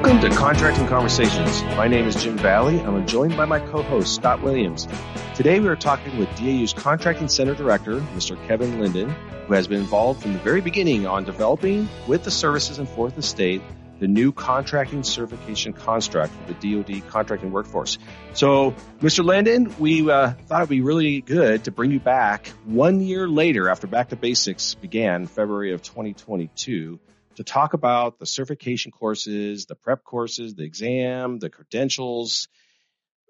Welcome 0.00 0.30
to 0.30 0.36
Contracting 0.36 0.86
Conversations. 0.86 1.60
My 1.76 1.88
name 1.88 2.06
is 2.06 2.14
Jim 2.22 2.38
Valley. 2.38 2.80
I'm 2.80 3.04
joined 3.04 3.36
by 3.36 3.46
my 3.46 3.58
co-host, 3.58 4.14
Scott 4.14 4.40
Williams. 4.40 4.86
Today 5.34 5.58
we 5.58 5.66
are 5.66 5.74
talking 5.74 6.16
with 6.16 6.28
DAU's 6.36 6.72
Contracting 6.72 7.26
Center 7.26 7.52
Director, 7.52 7.98
Mr. 8.14 8.40
Kevin 8.46 8.80
Linden, 8.80 9.10
who 9.10 9.54
has 9.54 9.66
been 9.66 9.80
involved 9.80 10.22
from 10.22 10.34
the 10.34 10.38
very 10.38 10.60
beginning 10.60 11.08
on 11.08 11.24
developing 11.24 11.88
with 12.06 12.22
the 12.22 12.30
services 12.30 12.78
in 12.78 12.86
Fourth 12.86 13.18
Estate 13.18 13.60
the 13.98 14.06
new 14.06 14.30
contracting 14.30 15.02
certification 15.02 15.72
construct 15.72 16.32
for 16.32 16.52
the 16.52 16.82
DoD 16.82 17.08
contracting 17.08 17.50
workforce. 17.50 17.98
So, 18.34 18.76
Mr. 19.00 19.24
Linden, 19.24 19.74
we 19.80 20.08
uh, 20.08 20.34
thought 20.46 20.60
it'd 20.60 20.68
be 20.68 20.80
really 20.80 21.22
good 21.22 21.64
to 21.64 21.72
bring 21.72 21.90
you 21.90 21.98
back 21.98 22.46
one 22.64 23.00
year 23.00 23.28
later 23.28 23.68
after 23.68 23.88
Back 23.88 24.10
to 24.10 24.16
Basics 24.16 24.74
began 24.74 25.26
February 25.26 25.72
of 25.72 25.82
2022 25.82 27.00
to 27.38 27.44
talk 27.44 27.72
about 27.72 28.18
the 28.18 28.26
certification 28.26 28.90
courses, 28.90 29.66
the 29.66 29.76
prep 29.76 30.02
courses, 30.02 30.56
the 30.56 30.64
exam, 30.64 31.38
the 31.38 31.48
credentials, 31.48 32.48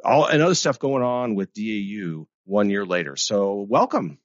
all 0.03 0.25
and 0.25 0.43
other 0.43 0.55
stuff 0.55 0.79
going 0.79 1.03
on 1.03 1.35
with 1.35 1.53
DAU 1.53 2.27
one 2.47 2.71
year 2.71 2.87
later. 2.87 3.16
So 3.16 3.66
welcome. 3.69 4.19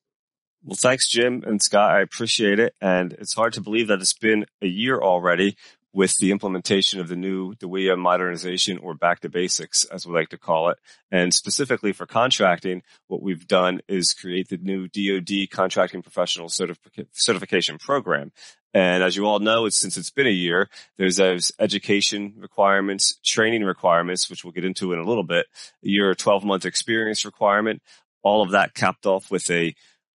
Well, 0.63 0.77
thanks, 0.79 1.09
Jim 1.09 1.43
and 1.45 1.61
Scott. 1.61 1.91
I 1.91 1.99
appreciate 1.99 2.59
it. 2.59 2.73
And 2.79 3.11
it's 3.11 3.35
hard 3.35 3.51
to 3.53 3.61
believe 3.61 3.89
that 3.89 3.99
it's 3.99 4.13
been 4.13 4.45
a 4.61 4.67
year 4.67 4.97
already 4.97 5.57
with 5.91 6.13
the 6.21 6.31
implementation 6.31 7.01
of 7.01 7.09
the 7.09 7.17
new 7.17 7.53
DAWIA 7.55 7.97
modernization 7.97 8.77
or 8.77 8.93
back 8.93 9.19
to 9.19 9.29
basics, 9.29 9.83
as 9.83 10.07
we 10.07 10.13
like 10.13 10.29
to 10.29 10.37
call 10.37 10.69
it. 10.69 10.79
And 11.11 11.33
specifically 11.33 11.91
for 11.91 12.05
contracting, 12.05 12.83
what 13.07 13.21
we've 13.21 13.45
done 13.45 13.81
is 13.89 14.13
create 14.13 14.47
the 14.47 14.57
new 14.57 14.87
DoD 14.87 15.49
contracting 15.51 16.01
professional 16.01 16.47
certific- 16.47 17.07
certification 17.11 17.77
program. 17.77 18.31
And 18.73 19.03
as 19.03 19.15
you 19.15 19.25
all 19.25 19.39
know, 19.39 19.65
it's, 19.65 19.77
since 19.77 19.97
it's 19.97 20.09
been 20.09 20.27
a 20.27 20.31
year, 20.31 20.69
there's 20.97 21.17
those 21.17 21.51
education 21.59 22.33
requirements, 22.37 23.19
training 23.23 23.63
requirements, 23.63 24.29
which 24.29 24.43
we'll 24.43 24.53
get 24.53 24.65
into 24.65 24.93
in 24.93 24.99
a 24.99 25.05
little 25.05 25.23
bit, 25.23 25.45
year 25.81 26.15
12 26.15 26.43
month 26.43 26.65
experience 26.65 27.23
requirement, 27.23 27.81
all 28.23 28.41
of 28.41 28.51
that 28.51 28.73
capped 28.73 29.05
off 29.05 29.29
with 29.29 29.49
a 29.51 29.75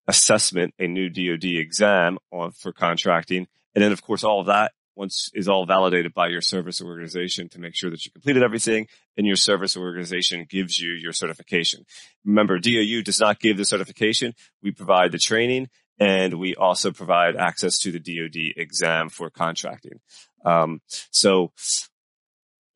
assessment, 0.06 0.74
a 0.78 0.86
new 0.86 1.08
DoD 1.08 1.44
exam 1.44 2.18
on, 2.30 2.52
for 2.52 2.72
contracting. 2.72 3.48
And 3.74 3.82
then 3.82 3.92
of 3.92 4.02
course, 4.02 4.22
all 4.22 4.40
of 4.40 4.46
that 4.46 4.72
once 4.96 5.30
is 5.34 5.48
all 5.48 5.66
validated 5.66 6.14
by 6.14 6.28
your 6.28 6.40
service 6.40 6.80
organization 6.80 7.48
to 7.48 7.58
make 7.58 7.74
sure 7.74 7.90
that 7.90 8.04
you 8.04 8.12
completed 8.12 8.42
everything 8.42 8.86
and 9.16 9.26
your 9.26 9.36
service 9.36 9.76
organization 9.76 10.46
gives 10.48 10.78
you 10.78 10.92
your 10.92 11.12
certification. 11.12 11.84
Remember, 12.24 12.58
DAU 12.58 13.02
does 13.04 13.18
not 13.18 13.40
give 13.40 13.56
the 13.56 13.64
certification. 13.64 14.34
We 14.62 14.70
provide 14.70 15.10
the 15.10 15.18
training 15.18 15.68
and 15.98 16.34
we 16.34 16.54
also 16.54 16.90
provide 16.90 17.36
access 17.36 17.78
to 17.80 17.92
the 17.92 18.00
DoD 18.00 18.52
exam 18.56 19.08
for 19.08 19.30
contracting. 19.30 20.00
Um, 20.44 20.80
so 21.10 21.52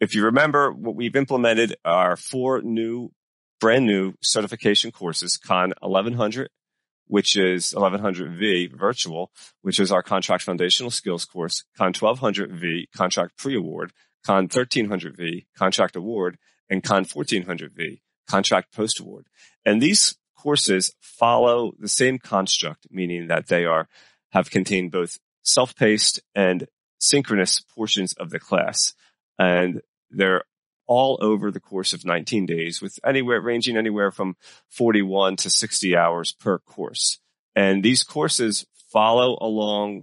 if 0.01 0.15
you 0.15 0.25
remember 0.25 0.73
what 0.73 0.95
we've 0.95 1.17
implemented 1.17 1.77
are 1.85 2.17
four 2.17 2.63
new, 2.63 3.11
brand 3.61 3.87
new 3.87 4.15
certification 4.21 4.93
courses, 4.93 5.37
Con 5.37 5.73
1100, 5.81 6.51
which 7.09 7.37
is 7.37 7.73
1100V 7.73 8.79
virtual, 8.79 9.33
which 9.63 9.81
is 9.81 9.91
our 9.91 10.03
contract 10.03 10.45
foundational 10.45 10.91
skills 10.91 11.25
course, 11.25 11.65
Con 11.77 11.93
1200V 11.93 12.87
contract 12.95 13.37
pre-award, 13.37 13.93
Con 14.25 14.49
1300V 14.49 15.47
contract 15.57 15.97
award, 15.97 16.39
and 16.71 16.83
Con 16.83 17.05
1400V 17.05 18.01
contract 18.29 18.73
post-award. 18.73 19.27
And 19.65 19.83
these 19.83 20.17
courses 20.39 20.95
follow 21.01 21.73
the 21.79 21.89
same 21.89 22.19
construct, 22.19 22.87
meaning 22.91 23.27
that 23.29 23.49
they 23.49 23.65
are, 23.65 23.89
have 24.31 24.51
contained 24.51 24.93
both 24.93 25.19
self-paced 25.43 26.21
and 26.35 26.67
synchronous 26.99 27.61
portions 27.75 28.13
of 28.15 28.31
the 28.31 28.39
class. 28.39 28.95
And 29.39 29.83
they're 30.11 30.45
all 30.87 31.19
over 31.21 31.51
the 31.51 31.61
course 31.61 31.93
of 31.93 32.05
19 32.05 32.47
days 32.47 32.81
with 32.81 32.99
anywhere 33.05 33.41
ranging 33.41 33.77
anywhere 33.77 34.11
from 34.11 34.37
41 34.71 35.37
to 35.37 35.51
60 35.51 35.97
hours 35.97 36.33
per 36.33 36.59
course. 36.59 37.21
And 37.55 37.83
these 37.83 38.03
courses 38.03 38.67
follow 38.91 39.37
along 39.41 40.03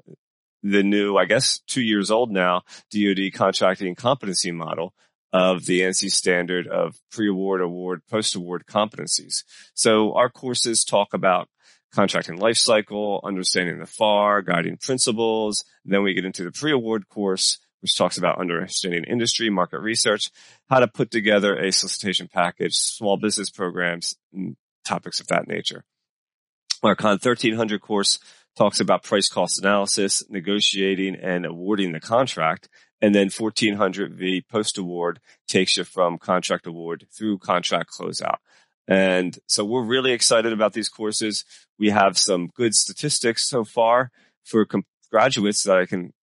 the 0.62 0.84
new, 0.84 1.16
I 1.16 1.25
guess, 1.25 1.59
two 1.68 1.81
years 1.81 2.12
old 2.12 2.31
now, 2.31 2.63
DoD 2.91 3.34
contracting 3.34 3.95
competency 3.95 4.51
model 4.51 4.94
of 5.34 5.66
the 5.66 5.81
ANSI 5.81 6.09
standard 6.09 6.68
of 6.68 6.96
pre-award, 7.12 7.62
award, 7.62 8.02
post-award 8.09 8.63
competencies. 8.68 9.44
So 9.74 10.13
our 10.13 10.30
courses 10.30 10.86
talk 10.86 11.13
about 11.13 11.50
contracting 11.94 12.38
life 12.38 12.58
cycle, 12.58 13.22
understanding 13.24 13.80
the 13.80 13.86
FAR, 13.86 14.41
guiding 14.41 14.78
principles. 14.78 15.63
Then 15.84 16.03
we 16.03 16.13
get 16.13 16.25
into 16.25 16.44
the 16.44 16.52
pre-award 16.52 17.08
course, 17.09 17.58
which 17.81 17.96
talks 17.97 18.18
about 18.18 18.40
understanding 18.40 19.03
industry, 19.06 19.50
market 19.50 19.80
research, 19.80 20.30
how 20.69 20.80
to 20.80 20.88
put 20.88 21.12
together 21.12 21.56
a 21.56 21.72
solicitation 21.72 22.28
package, 22.31 22.74
small 22.74 23.18
business 23.18 23.50
programs, 23.50 24.16
topics 24.84 25.19
of 25.19 25.28
that 25.28 25.47
nature. 25.47 25.86
Our 26.84 26.96
Con 26.96 27.12
1300 27.12 27.81
course 27.81 28.19
talks 28.57 28.80
about 28.80 29.03
price 29.03 29.28
cost 29.30 29.59
analysis, 29.59 30.24
negotiating 30.30 31.16
and 31.16 31.46
awarding 31.46 31.92
the 31.92 32.00
contract. 32.00 32.69
And 33.06 33.14
then 33.14 33.30
1400V 33.30 34.48
post 34.48 34.80
award 34.80 35.20
takes 35.48 35.78
you 35.78 35.84
from 35.84 36.18
contract 36.18 36.66
award 36.66 37.06
through 37.16 37.38
contract 37.38 37.92
closeout. 37.92 38.38
And 38.88 39.38
so 39.46 39.64
we're 39.64 39.84
really 39.84 40.12
excited 40.12 40.52
about 40.52 40.74
these 40.74 40.90
courses. 40.90 41.46
We 41.78 41.92
have 41.92 42.18
some 42.18 42.48
good 42.48 42.74
statistics 42.74 43.48
so 43.48 43.64
far 43.64 44.10
for 44.44 44.66
com- 44.66 44.88
graduates 45.12 45.62
that 45.66 45.78
I 45.78 45.86
can 45.86 46.14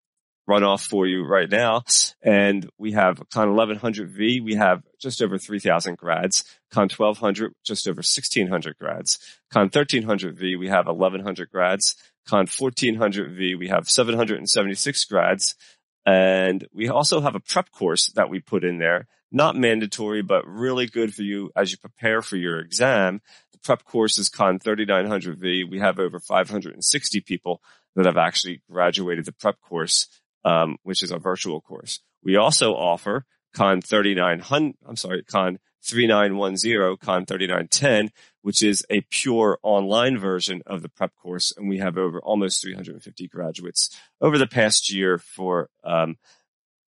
run 0.48 0.64
off 0.64 0.82
for 0.82 1.06
you 1.06 1.24
right 1.24 1.48
now. 1.48 1.84
And 2.20 2.68
we 2.78 2.90
have 2.92 3.22
Con 3.32 3.50
1100V. 3.50 4.42
We 4.42 4.56
have 4.56 4.82
just 5.00 5.22
over 5.22 5.38
3000 5.38 5.96
grads. 5.96 6.42
Con 6.72 6.88
1200, 6.88 7.52
just 7.64 7.86
over 7.86 7.98
1600 7.98 8.76
grads. 8.76 9.20
Con 9.52 9.70
1300V, 9.70 10.58
we 10.58 10.68
have 10.68 10.86
1100 10.88 11.48
grads. 11.48 11.94
Con 12.26 12.46
1400V, 12.46 13.58
we 13.58 13.68
have 13.68 13.88
776 13.88 15.04
grads. 15.06 15.56
And 16.04 16.66
we 16.72 16.88
also 16.88 17.20
have 17.20 17.34
a 17.34 17.40
prep 17.40 17.70
course 17.70 18.12
that 18.14 18.28
we 18.28 18.40
put 18.40 18.64
in 18.64 18.78
there, 18.78 19.06
not 19.30 19.56
mandatory, 19.56 20.22
but 20.22 20.46
really 20.46 20.86
good 20.86 21.14
for 21.14 21.22
you 21.22 21.50
as 21.56 21.70
you 21.70 21.78
prepare 21.78 22.22
for 22.22 22.36
your 22.36 22.58
exam. 22.58 23.20
The 23.52 23.58
prep 23.58 23.84
course 23.84 24.18
is 24.18 24.28
Con 24.28 24.58
3900V. 24.58 25.70
We 25.70 25.78
have 25.78 25.98
over 25.98 26.18
560 26.18 27.20
people 27.20 27.62
that 27.94 28.06
have 28.06 28.16
actually 28.16 28.62
graduated 28.70 29.26
the 29.26 29.32
prep 29.32 29.60
course, 29.60 30.08
um, 30.44 30.76
which 30.82 31.02
is 31.02 31.12
a 31.12 31.18
virtual 31.18 31.60
course. 31.60 32.00
We 32.24 32.36
also 32.36 32.72
offer 32.72 33.26
Con 33.52 33.80
3900, 33.80 34.76
I'm 34.86 34.96
sorry, 34.96 35.22
Con 35.24 35.58
3910, 35.82 36.96
Con 36.98 37.26
3910, 37.26 38.10
which 38.42 38.62
is 38.62 38.84
a 38.88 39.00
pure 39.10 39.58
online 39.62 40.18
version 40.18 40.62
of 40.66 40.82
the 40.82 40.88
prep 40.88 41.14
course. 41.16 41.52
And 41.56 41.68
we 41.68 41.78
have 41.78 41.98
over 41.98 42.20
almost 42.20 42.62
350 42.62 43.28
graduates 43.28 43.90
over 44.20 44.38
the 44.38 44.46
past 44.46 44.92
year 44.92 45.18
for, 45.18 45.68
um, 45.84 46.16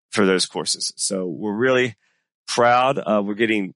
for 0.10 0.26
those 0.26 0.46
courses. 0.46 0.94
So 0.96 1.26
we're 1.26 1.54
really 1.54 1.96
proud. 2.48 2.98
Uh, 2.98 3.22
we're 3.24 3.36
getting 3.36 3.74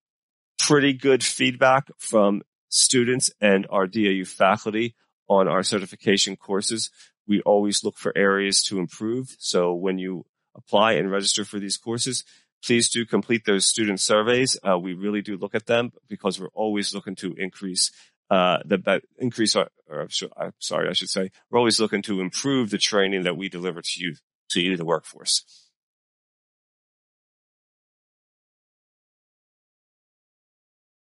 pretty 0.60 0.94
good 0.94 1.24
feedback 1.24 1.90
from 1.98 2.42
students 2.70 3.30
and 3.42 3.68
our 3.70 3.88
DAU 3.88 4.24
faculty 4.26 4.96
on 5.28 5.48
our 5.48 5.64
certification 5.64 6.36
courses. 6.36 6.90
We 7.28 7.42
always 7.42 7.84
look 7.84 7.98
for 7.98 8.18
areas 8.18 8.64
to 8.64 8.80
improve. 8.80 9.36
So 9.40 9.74
when 9.74 9.98
you 9.98 10.26
apply 10.56 10.94
and 10.94 11.12
register 11.12 11.46
for 11.46 11.60
these 11.60 11.78
courses, 11.78 12.24
please 12.64 12.90
do 12.90 13.06
complete 13.06 13.46
those 13.46 13.66
student 13.66 14.00
surveys. 14.00 14.58
Uh, 14.68 14.78
we 14.78 14.94
really 14.94 15.22
do 15.22 15.38
look 15.38 15.56
at 15.56 15.66
them 15.66 15.92
because 16.08 16.40
we're 16.40 16.48
always 16.54 16.94
looking 16.94 17.16
to 17.16 17.34
increase 17.38 17.92
uh, 18.30 18.60
the 18.64 18.78
that 18.78 19.04
increase 19.18 19.58
our, 19.58 19.68
or 19.90 20.08
I'm 20.38 20.54
sorry, 20.60 20.90
I 20.90 20.94
should 20.94 21.10
say, 21.10 21.32
we're 21.50 21.60
always 21.60 21.82
looking 21.82 22.02
to 22.04 22.22
improve 22.22 22.70
the 22.70 22.78
training 22.78 23.24
that 23.24 23.36
we 23.36 23.50
deliver 23.50 23.82
to 23.82 23.92
you, 23.98 24.16
to 24.52 24.62
you, 24.62 24.78
the 24.78 24.86
workforce. 24.86 25.44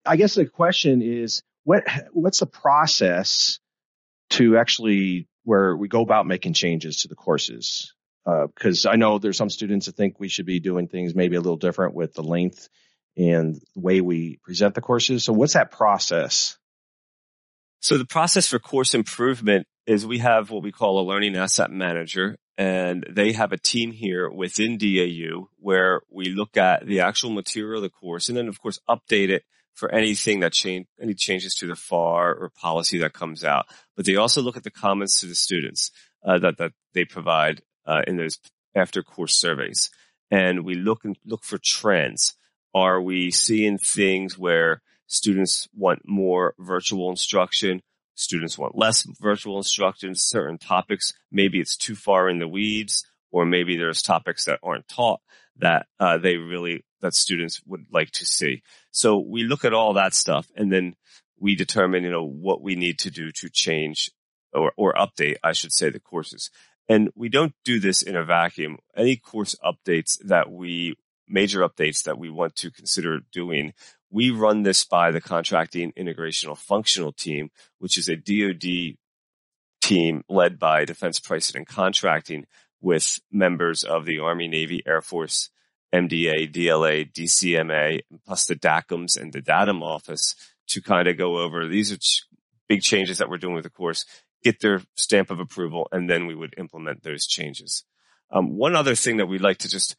I 0.05 0.17
guess 0.17 0.35
the 0.35 0.45
question 0.45 1.01
is, 1.01 1.41
what 1.63 1.83
what's 2.11 2.41
the 2.41 2.45
process 2.45 3.59
to 4.31 4.57
actually 4.57 5.27
where 5.45 5.75
we 5.75 5.87
go 5.87 6.01
about 6.01 6.27
making 6.27 6.53
changes 6.53 7.01
to 7.01 7.07
the 7.07 7.15
courses? 7.15 7.94
Because 8.25 8.85
uh, 8.85 8.89
I 8.89 8.95
know 8.95 9.19
there's 9.19 9.37
some 9.37 9.49
students 9.49 9.85
that 9.85 9.95
think 9.95 10.19
we 10.19 10.29
should 10.29 10.45
be 10.45 10.59
doing 10.59 10.87
things 10.87 11.15
maybe 11.15 11.35
a 11.35 11.41
little 11.41 11.57
different 11.57 11.93
with 11.93 12.13
the 12.13 12.23
length 12.23 12.69
and 13.17 13.55
the 13.55 13.79
way 13.79 14.01
we 14.01 14.37
present 14.43 14.75
the 14.75 14.81
courses. 14.81 15.23
So 15.23 15.33
what's 15.33 15.53
that 15.53 15.71
process? 15.71 16.57
So 17.79 17.97
the 17.97 18.05
process 18.05 18.47
for 18.47 18.59
course 18.59 18.93
improvement 18.93 19.67
is 19.85 20.05
we 20.05 20.17
have 20.19 20.49
what 20.49 20.63
we 20.63 20.71
call 20.71 20.99
a 20.99 21.07
learning 21.07 21.37
asset 21.37 21.69
manager 21.69 22.37
and 22.57 23.05
they 23.09 23.33
have 23.33 23.51
a 23.51 23.57
team 23.57 23.91
here 23.91 24.29
within 24.29 24.77
DAU 24.77 25.49
where 25.59 26.01
we 26.09 26.29
look 26.29 26.57
at 26.57 26.85
the 26.85 27.01
actual 27.01 27.31
material 27.31 27.83
of 27.83 27.83
the 27.83 27.89
course 27.89 28.27
and 28.27 28.37
then 28.37 28.47
of 28.47 28.59
course 28.59 28.79
update 28.89 29.29
it 29.29 29.43
for 29.75 29.91
anything 29.93 30.39
that 30.39 30.53
change, 30.53 30.87
any 30.99 31.13
changes 31.13 31.53
to 31.55 31.67
the 31.67 31.75
FAR 31.75 32.33
or 32.33 32.49
policy 32.49 32.97
that 32.99 33.13
comes 33.13 33.43
out. 33.43 33.65
But 33.95 34.05
they 34.05 34.15
also 34.15 34.41
look 34.41 34.57
at 34.57 34.63
the 34.63 34.71
comments 34.71 35.19
to 35.19 35.27
the 35.27 35.35
students 35.35 35.91
uh, 36.25 36.39
that, 36.39 36.57
that 36.57 36.71
they 36.93 37.05
provide 37.05 37.61
uh, 37.85 38.01
in 38.07 38.17
those 38.17 38.39
after 38.75 39.01
course 39.01 39.35
surveys. 39.35 39.89
and 40.31 40.65
we 40.65 40.73
look 40.73 41.05
and 41.05 41.17
look 41.25 41.43
for 41.43 41.59
trends. 41.63 42.35
Are 42.73 42.99
we 43.01 43.31
seeing 43.31 43.77
things 43.77 44.37
where 44.37 44.81
students 45.07 45.67
want 45.73 46.01
more 46.05 46.55
virtual 46.59 47.09
instruction? 47.09 47.81
Students 48.15 48.57
want 48.57 48.77
less 48.77 49.05
virtual 49.21 49.57
instruction, 49.57 50.15
certain 50.15 50.57
topics. 50.57 51.13
Maybe 51.31 51.59
it's 51.59 51.77
too 51.77 51.95
far 51.95 52.27
in 52.27 52.39
the 52.39 52.47
weeds 52.47 53.05
or 53.31 53.45
maybe 53.45 53.77
there's 53.77 54.01
topics 54.01 54.45
that 54.45 54.59
aren't 54.63 54.87
taught 54.87 55.21
that 55.57 55.85
uh, 55.99 56.17
they 56.17 56.37
really 56.37 56.83
that 57.01 57.13
students 57.13 57.61
would 57.65 57.85
like 57.91 58.11
to 58.11 58.25
see. 58.25 58.63
So 58.91 59.19
we 59.19 59.43
look 59.43 59.63
at 59.63 59.73
all 59.73 59.93
that 59.93 60.13
stuff 60.13 60.47
and 60.55 60.71
then 60.71 60.95
we 61.39 61.55
determine, 61.55 62.03
you 62.03 62.09
know, 62.09 62.25
what 62.25 62.61
we 62.61 62.75
need 62.75 62.99
to 62.99 63.11
do 63.11 63.31
to 63.33 63.49
change 63.49 64.11
or, 64.53 64.71
or 64.77 64.93
update, 64.93 65.35
I 65.43 65.51
should 65.51 65.73
say, 65.73 65.89
the 65.89 65.99
courses. 65.99 66.49
And 66.87 67.09
we 67.15 67.29
don't 67.29 67.53
do 67.63 67.79
this 67.79 68.01
in 68.01 68.15
a 68.15 68.23
vacuum. 68.23 68.77
Any 68.95 69.15
course 69.15 69.55
updates 69.63 70.19
that 70.25 70.51
we, 70.51 70.95
major 71.27 71.61
updates 71.61 72.03
that 72.03 72.17
we 72.17 72.29
want 72.29 72.55
to 72.57 72.71
consider 72.71 73.21
doing, 73.31 73.73
we 74.11 74.29
run 74.29 74.63
this 74.63 74.85
by 74.85 75.11
the 75.11 75.21
contracting 75.21 75.91
integrational 75.93 76.57
functional 76.57 77.11
team, 77.11 77.49
which 77.79 77.97
is 77.97 78.07
a 78.07 78.15
DoD 78.15 78.97
team 79.81 80.23
led 80.29 80.59
by 80.59 80.85
Defense 80.85 81.19
Pricing 81.19 81.57
and 81.57 81.67
Contracting 81.67 82.45
with 82.81 83.19
members 83.31 83.83
of 83.83 84.05
the 84.05 84.19
Army, 84.19 84.47
Navy, 84.47 84.83
Air 84.85 85.01
Force, 85.01 85.49
MDA, 85.93 86.51
DLA, 86.51 87.11
DCMA, 87.11 88.01
plus 88.25 88.45
the 88.45 88.55
DACMS 88.55 89.19
and 89.19 89.33
the 89.33 89.41
DADM 89.41 89.81
office 89.81 90.35
to 90.67 90.81
kind 90.81 91.07
of 91.07 91.17
go 91.17 91.37
over 91.37 91.67
these 91.67 91.91
are 91.91 91.97
big 92.67 92.81
changes 92.81 93.19
that 93.19 93.29
we're 93.29 93.37
doing 93.37 93.55
with 93.55 93.63
the 93.63 93.69
course, 93.69 94.05
get 94.45 94.59
their 94.59 94.83
stamp 94.93 95.31
of 95.31 95.39
approval, 95.39 95.87
and 95.91 96.07
then 96.07 96.27
we 96.27 96.35
would 96.35 96.53
implement 96.55 97.01
those 97.01 97.25
changes. 97.25 97.83
Um, 98.31 98.55
one 98.55 98.75
other 98.75 98.93
thing 98.93 99.17
that 99.17 99.25
we'd 99.25 99.41
like 99.41 99.57
to 99.59 99.69
just 99.69 99.95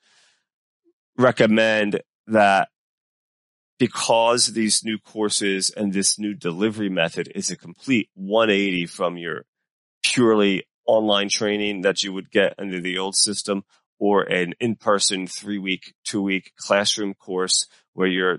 recommend 1.18 2.00
that 2.28 2.68
because 3.78 4.46
these 4.52 4.84
new 4.84 4.98
courses 4.98 5.70
and 5.70 5.92
this 5.92 6.16
new 6.16 6.32
delivery 6.32 6.88
method 6.88 7.30
is 7.34 7.50
a 7.50 7.56
complete 7.56 8.08
180 8.14 8.86
from 8.86 9.18
your 9.18 9.44
purely 10.04 10.64
online 10.86 11.28
training 11.28 11.80
that 11.80 12.04
you 12.04 12.12
would 12.12 12.30
get 12.30 12.54
under 12.56 12.80
the 12.80 12.98
old 12.98 13.16
system 13.16 13.64
or 13.98 14.22
an 14.22 14.54
in-person 14.60 15.26
three 15.26 15.58
week, 15.58 15.92
two 16.04 16.22
week 16.22 16.52
classroom 16.56 17.14
course 17.14 17.66
where 17.94 18.06
you're 18.06 18.38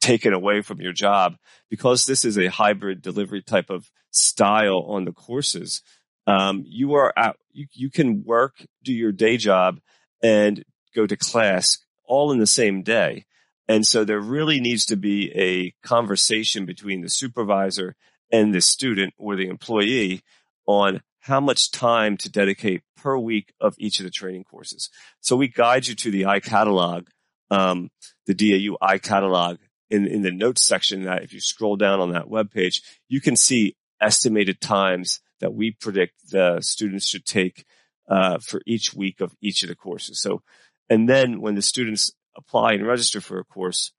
taken 0.00 0.32
away 0.32 0.60
from 0.60 0.80
your 0.80 0.92
job 0.92 1.36
because 1.70 2.04
this 2.04 2.24
is 2.24 2.36
a 2.36 2.48
hybrid 2.48 3.00
delivery 3.00 3.42
type 3.42 3.70
of 3.70 3.88
style 4.16 4.84
on 4.88 5.04
the 5.04 5.12
courses. 5.12 5.82
Um, 6.26 6.64
you 6.66 6.94
are 6.94 7.12
out, 7.16 7.38
you, 7.52 7.66
you 7.72 7.90
can 7.90 8.24
work, 8.24 8.64
do 8.82 8.92
your 8.92 9.12
day 9.12 9.36
job 9.36 9.80
and 10.22 10.64
go 10.94 11.06
to 11.06 11.16
class 11.16 11.78
all 12.04 12.32
in 12.32 12.38
the 12.38 12.46
same 12.46 12.82
day. 12.82 13.26
And 13.68 13.86
so 13.86 14.04
there 14.04 14.20
really 14.20 14.60
needs 14.60 14.86
to 14.86 14.96
be 14.96 15.32
a 15.34 15.74
conversation 15.86 16.66
between 16.66 17.00
the 17.00 17.08
supervisor 17.08 17.96
and 18.32 18.54
the 18.54 18.60
student 18.60 19.14
or 19.18 19.36
the 19.36 19.48
employee 19.48 20.22
on 20.66 21.02
how 21.20 21.40
much 21.40 21.72
time 21.72 22.16
to 22.16 22.30
dedicate 22.30 22.82
per 22.96 23.16
week 23.18 23.52
of 23.60 23.74
each 23.78 23.98
of 23.98 24.04
the 24.04 24.10
training 24.10 24.44
courses. 24.44 24.90
So 25.20 25.36
we 25.36 25.48
guide 25.48 25.86
you 25.86 25.94
to 25.96 26.10
the 26.10 26.22
iCatalog, 26.22 27.08
um, 27.50 27.90
the 28.26 28.34
DAU 28.34 28.76
iCatalog 28.80 29.58
in, 29.90 30.06
in 30.06 30.22
the 30.22 30.30
notes 30.30 30.62
section 30.62 31.04
that 31.04 31.22
if 31.22 31.32
you 31.32 31.40
scroll 31.40 31.76
down 31.76 32.00
on 32.00 32.12
that 32.12 32.28
web 32.28 32.50
page, 32.50 32.82
you 33.08 33.20
can 33.20 33.36
see 33.36 33.76
estimated 34.00 34.60
times 34.60 35.20
that 35.40 35.54
we 35.54 35.72
predict 35.72 36.30
the 36.30 36.60
students 36.60 37.08
should 37.08 37.24
take 37.24 37.64
uh, 38.08 38.38
for 38.38 38.60
each 38.66 38.94
week 38.94 39.20
of 39.20 39.34
each 39.40 39.62
of 39.62 39.68
the 39.68 39.74
courses. 39.74 40.20
So, 40.20 40.42
and 40.88 41.08
then 41.08 41.40
when 41.40 41.54
the 41.54 41.62
students 41.62 42.12
apply 42.36 42.74
and 42.74 42.86
register 42.86 43.20
for 43.20 43.38
a 43.38 43.44
course, 43.44 43.92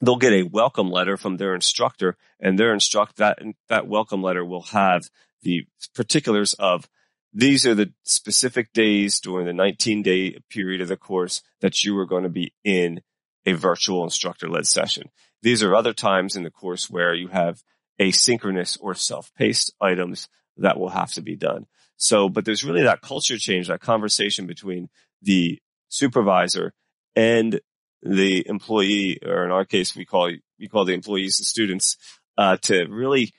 they'll 0.00 0.16
get 0.16 0.32
a 0.32 0.44
welcome 0.44 0.90
letter 0.90 1.16
from 1.16 1.36
their 1.36 1.54
instructor, 1.54 2.16
and 2.40 2.58
their 2.58 2.72
instruct 2.72 3.16
that 3.16 3.38
that 3.68 3.86
welcome 3.86 4.22
letter 4.22 4.44
will 4.44 4.62
have 4.62 5.02
the 5.42 5.66
particulars 5.94 6.54
of 6.54 6.88
these 7.32 7.64
are 7.64 7.74
the 7.74 7.92
specific 8.02 8.72
days 8.72 9.20
during 9.20 9.46
the 9.46 9.52
19 9.52 10.02
day 10.02 10.38
period 10.48 10.80
of 10.80 10.88
the 10.88 10.96
course 10.96 11.42
that 11.60 11.84
you 11.84 11.96
are 11.98 12.06
going 12.06 12.24
to 12.24 12.28
be 12.28 12.52
in 12.64 13.02
a 13.46 13.52
virtual 13.52 14.04
instructor 14.04 14.48
led 14.48 14.66
session. 14.66 15.10
These 15.42 15.62
are 15.62 15.74
other 15.74 15.92
times 15.92 16.36
in 16.36 16.42
the 16.42 16.50
course 16.50 16.90
where 16.90 17.14
you 17.14 17.28
have 17.28 17.62
asynchronous 18.00 18.78
or 18.80 18.94
self-paced 18.94 19.72
items 19.80 20.28
that 20.56 20.78
will 20.78 20.88
have 20.88 21.12
to 21.12 21.22
be 21.22 21.36
done. 21.36 21.66
So, 21.96 22.28
but 22.28 22.44
there's 22.44 22.64
really 22.64 22.82
that 22.82 23.02
culture 23.02 23.36
change, 23.36 23.68
that 23.68 23.80
conversation 23.80 24.46
between 24.46 24.88
the 25.22 25.58
supervisor 25.88 26.72
and 27.14 27.60
the 28.02 28.46
employee, 28.48 29.18
or 29.24 29.44
in 29.44 29.50
our 29.50 29.66
case, 29.66 29.94
we 29.94 30.06
call, 30.06 30.30
we 30.58 30.68
call 30.68 30.84
the 30.84 30.94
employees 30.94 31.36
the 31.36 31.44
students, 31.44 31.96
uh, 32.38 32.56
to 32.62 32.86
really 32.86 33.32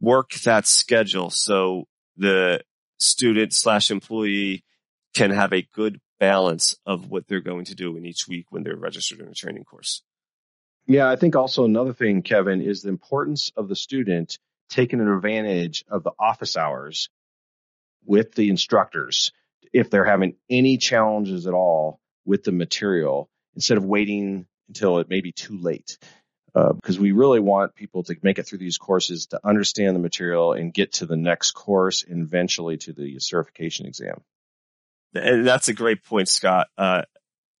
work 0.00 0.32
that 0.44 0.66
schedule 0.66 1.30
so 1.30 1.86
the 2.16 2.60
student 2.98 3.52
slash 3.52 3.90
employee 3.90 4.64
can 5.14 5.30
have 5.30 5.52
a 5.52 5.66
good 5.74 6.00
balance 6.20 6.76
of 6.86 7.10
what 7.10 7.26
they're 7.26 7.40
going 7.40 7.64
to 7.64 7.74
do 7.74 7.96
in 7.96 8.06
each 8.06 8.28
week 8.28 8.46
when 8.50 8.62
they're 8.62 8.76
registered 8.76 9.20
in 9.20 9.28
a 9.28 9.34
training 9.34 9.64
course. 9.64 10.02
Yeah, 10.86 11.08
I 11.08 11.16
think 11.16 11.36
also 11.36 11.64
another 11.64 11.92
thing, 11.92 12.22
Kevin, 12.22 12.60
is 12.60 12.82
the 12.82 12.88
importance 12.88 13.50
of 13.56 13.68
the 13.68 13.76
student 13.76 14.38
taking 14.68 15.00
advantage 15.00 15.84
of 15.88 16.02
the 16.02 16.12
office 16.18 16.56
hours 16.56 17.08
with 18.04 18.34
the 18.34 18.48
instructors 18.48 19.32
if 19.72 19.90
they're 19.90 20.04
having 20.04 20.36
any 20.50 20.76
challenges 20.76 21.46
at 21.46 21.54
all 21.54 22.00
with 22.24 22.42
the 22.44 22.52
material 22.52 23.28
instead 23.54 23.78
of 23.78 23.84
waiting 23.84 24.46
until 24.68 24.98
it 24.98 25.08
may 25.08 25.20
be 25.20 25.32
too 25.32 25.58
late. 25.58 25.98
Uh, 26.54 26.74
because 26.74 26.98
we 26.98 27.12
really 27.12 27.40
want 27.40 27.74
people 27.74 28.02
to 28.02 28.14
make 28.22 28.38
it 28.38 28.46
through 28.46 28.58
these 28.58 28.76
courses 28.76 29.26
to 29.26 29.40
understand 29.42 29.96
the 29.96 30.00
material 30.00 30.52
and 30.52 30.74
get 30.74 30.92
to 30.92 31.06
the 31.06 31.16
next 31.16 31.52
course 31.52 32.04
and 32.06 32.20
eventually 32.22 32.76
to 32.76 32.92
the 32.92 33.18
certification 33.20 33.86
exam. 33.86 34.20
And 35.14 35.46
that's 35.46 35.68
a 35.68 35.74
great 35.74 36.04
point, 36.04 36.28
Scott. 36.28 36.66
Uh, 36.76 37.02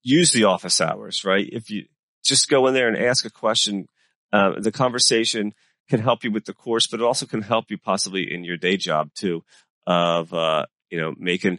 use 0.02 0.32
the 0.32 0.44
office 0.44 0.80
hours, 0.80 1.24
right? 1.24 1.48
If 1.50 1.70
you 1.70 1.86
just 2.22 2.48
go 2.48 2.66
in 2.66 2.74
there 2.74 2.88
and 2.88 2.96
ask 2.96 3.24
a 3.24 3.30
question, 3.30 3.86
uh, 4.32 4.58
the 4.58 4.72
conversation 4.72 5.52
can 5.88 6.00
help 6.00 6.24
you 6.24 6.30
with 6.30 6.44
the 6.44 6.54
course, 6.54 6.86
but 6.86 7.00
it 7.00 7.04
also 7.04 7.26
can 7.26 7.42
help 7.42 7.70
you 7.70 7.78
possibly 7.78 8.32
in 8.32 8.44
your 8.44 8.56
day 8.56 8.76
job 8.76 9.10
too, 9.14 9.44
of, 9.86 10.32
uh, 10.32 10.64
you 10.90 11.00
know, 11.00 11.14
making, 11.18 11.58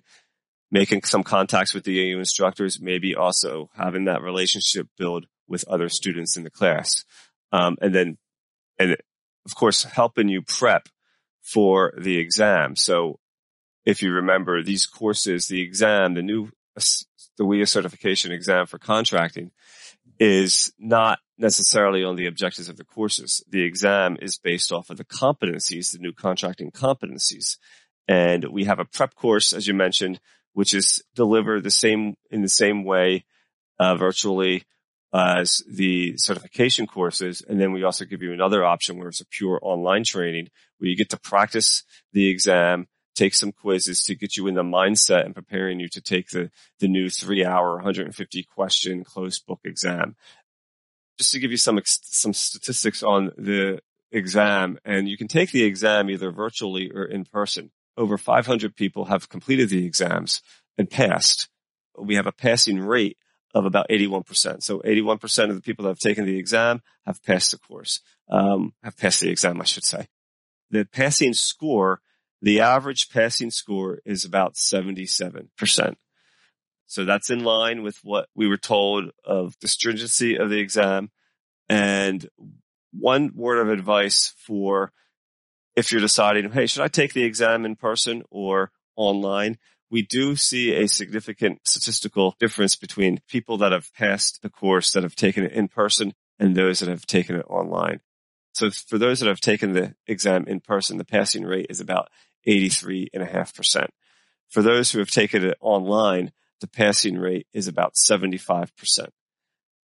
making 0.72 1.04
some 1.04 1.24
contacts 1.24 1.74
with 1.74 1.84
DAU 1.84 2.18
instructors, 2.18 2.82
maybe 2.82 3.16
also 3.16 3.70
having 3.76 4.06
that 4.06 4.22
relationship 4.22 4.88
build 4.98 5.28
with 5.48 5.68
other 5.68 5.90
students 5.90 6.38
in 6.38 6.44
the 6.44 6.50
class. 6.50 7.04
Um, 7.52 7.78
and 7.82 7.94
then, 7.94 8.18
and 8.80 8.98
of 9.46 9.56
course, 9.56 9.84
helping 9.84 10.30
you 10.30 10.42
prep 10.42 10.88
for 11.42 11.94
the 11.98 12.18
exam. 12.18 12.76
So 12.76 13.20
if 13.86 14.02
you 14.02 14.12
remember 14.12 14.64
these 14.64 14.88
courses, 14.88 15.48
the 15.48 15.62
exam, 15.62 16.14
the 16.14 16.24
new, 16.24 16.50
DAWIA 17.40 17.68
certification 17.68 18.32
exam 18.32 18.66
for 18.66 18.80
contracting 18.80 19.52
is 20.26 20.72
not 20.80 21.20
necessarily 21.38 22.02
on 22.02 22.16
the 22.16 22.28
objectives 22.28 22.70
of 22.70 22.78
the 22.78 22.86
courses. 22.86 23.44
The 23.50 23.64
exam 23.64 24.16
is 24.22 24.38
based 24.38 24.72
off 24.72 24.90
of 24.90 24.96
the 24.96 25.04
competencies, 25.04 25.92
the 25.92 25.98
new 26.00 26.14
contracting 26.14 26.72
competencies. 26.72 27.58
And 28.08 28.46
we 28.46 28.64
have 28.64 28.80
a 28.80 28.86
prep 28.86 29.16
course, 29.16 29.52
as 29.52 29.68
you 29.68 29.74
mentioned, 29.74 30.22
which 30.54 30.74
is 30.74 31.04
delivered 31.14 31.64
the 31.64 31.72
same, 31.72 32.16
in 32.32 32.42
the 32.42 32.48
same 32.48 32.86
way, 32.86 33.26
uh, 33.80 33.96
virtually 33.96 34.64
as 35.14 35.62
the 35.70 36.14
certification 36.16 36.88
courses. 36.88 37.42
And 37.42 37.60
then 37.60 37.74
we 37.74 37.84
also 37.84 38.06
give 38.06 38.22
you 38.22 38.32
another 38.32 38.64
option 38.64 38.98
where 38.98 39.10
it's 39.10 39.20
a 39.20 39.26
pure 39.26 39.60
online 39.62 40.06
training 40.06 40.48
where 40.78 40.90
you 40.90 40.96
get 40.96 41.10
to 41.10 41.20
practice 41.20 41.84
the 42.14 42.30
exam 42.30 42.88
take 43.16 43.34
some 43.34 43.52
quizzes 43.52 44.04
to 44.04 44.16
get 44.16 44.38
you 44.38 44.48
in 44.48 44.56
the 44.56 44.64
mindset 44.64 45.26
and 45.26 45.36
preparing 45.36 45.80
you 45.80 45.88
to 45.90 46.02
take 46.02 46.30
the, 46.30 46.50
the 46.80 46.88
new 46.88 47.10
three 47.10 47.46
hour, 47.46 47.76
150 47.76 48.44
question 48.44 49.04
closed 49.04 49.46
book 49.46 49.60
exam. 49.64 50.16
Just 51.18 51.32
to 51.32 51.40
give 51.40 51.52
you 51.52 51.58
some, 51.58 51.80
some 51.86 52.34
statistics 52.34 53.04
on 53.04 53.32
the 53.38 53.80
exam 54.12 54.80
and 54.86 55.08
you 55.08 55.18
can 55.18 55.28
take 55.28 55.52
the 55.52 55.64
exam 55.64 56.10
either 56.10 56.32
virtually 56.32 56.92
or 56.92 57.04
in 57.04 57.26
person. 57.26 57.72
Over 57.96 58.18
500 58.18 58.76
people 58.76 59.06
have 59.06 59.30
completed 59.30 59.70
the 59.70 59.86
exams 59.86 60.42
and 60.78 60.90
passed. 60.90 61.50
We 61.98 62.16
have 62.16 62.28
a 62.28 62.32
passing 62.32 62.80
rate 62.80 63.18
of 63.54 63.66
about 63.66 63.90
81%. 63.90 64.64
So 64.64 64.80
81% 64.80 65.50
of 65.50 65.56
the 65.56 65.62
people 65.62 65.84
that 65.84 65.92
have 65.92 66.00
taken 66.00 66.26
the 66.26 66.40
exam 66.40 66.82
have 67.06 67.24
passed 67.24 67.52
the 67.52 67.60
course, 67.60 68.02
um, 68.30 68.74
have 68.84 68.98
passed 68.98 69.22
the 69.22 69.30
exam, 69.30 69.62
I 69.62 69.66
should 69.66 69.86
say. 69.86 70.08
The 70.72 70.86
passing 70.86 71.34
score 71.34 72.02
the 72.44 72.60
average 72.60 73.10
passing 73.10 73.50
score 73.50 74.00
is 74.06 74.24
about 74.24 74.54
77%. 74.54 75.96
So 76.86 77.06
that's 77.06 77.32
in 77.32 77.44
line 77.44 77.82
with 77.82 77.98
what 78.04 78.28
we 78.36 78.48
were 78.48 78.58
told 78.58 79.10
of 79.26 79.56
the 79.62 79.68
stringency 79.68 80.38
of 80.38 80.52
the 80.52 80.60
exam. 80.60 81.10
And 81.68 82.28
one 82.92 83.32
word 83.34 83.58
of 83.58 83.70
advice 83.70 84.36
for 84.38 84.92
if 85.76 85.92
you're 85.92 86.02
deciding, 86.02 86.52
hey, 86.52 86.68
should 86.68 86.84
I 86.84 86.88
take 86.88 87.14
the 87.14 87.24
exam 87.24 87.66
in 87.66 87.76
person 87.76 88.22
or 88.30 88.70
online? 88.96 89.58
we 89.94 90.02
do 90.02 90.36
see 90.36 90.74
a 90.74 90.88
significant 90.88 91.60
statistical 91.68 92.36
difference 92.40 92.76
between 92.76 93.20
people 93.30 93.60
that 93.60 93.72
have 93.72 93.94
passed 93.94 94.42
the 94.42 94.50
course 94.50 94.92
that 94.92 95.04
have 95.04 95.16
taken 95.16 95.44
it 95.44 95.52
in 95.52 95.68
person 95.68 96.16
and 96.40 96.56
those 96.56 96.80
that 96.80 96.90
have 96.90 97.06
taken 97.06 97.36
it 97.36 97.46
online. 97.48 98.00
So 98.54 98.70
for 98.70 98.98
those 98.98 99.20
that 99.20 99.28
have 99.28 99.40
taken 99.40 99.74
the 99.74 99.96
exam 100.08 100.46
in 100.48 100.60
person, 100.60 100.98
the 100.98 101.06
passing 101.06 101.44
rate 101.44 101.68
is 101.70 101.80
about 101.80 102.10
83.5%. 102.48 103.88
For 104.50 104.62
those 104.62 104.92
who 104.92 105.00
have 105.00 105.10
taken 105.10 105.44
it 105.44 105.58
online, 105.60 106.32
the 106.62 106.68
passing 106.68 107.18
rate 107.18 107.48
is 107.54 107.68
about 107.68 107.96
75%. 107.96 108.70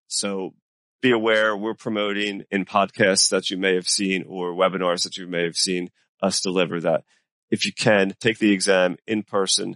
So 0.07 0.53
be 1.01 1.11
aware 1.11 1.57
we're 1.57 1.73
promoting 1.73 2.43
in 2.51 2.65
podcasts 2.65 3.29
that 3.29 3.49
you 3.49 3.57
may 3.57 3.73
have 3.75 3.89
seen 3.89 4.23
or 4.27 4.53
webinars 4.53 5.03
that 5.03 5.17
you 5.17 5.27
may 5.27 5.43
have 5.43 5.55
seen 5.55 5.89
us 6.21 6.41
deliver 6.41 6.79
that 6.81 7.03
if 7.49 7.65
you 7.65 7.73
can 7.73 8.13
take 8.19 8.37
the 8.37 8.51
exam 8.51 8.97
in 9.07 9.23
person, 9.23 9.75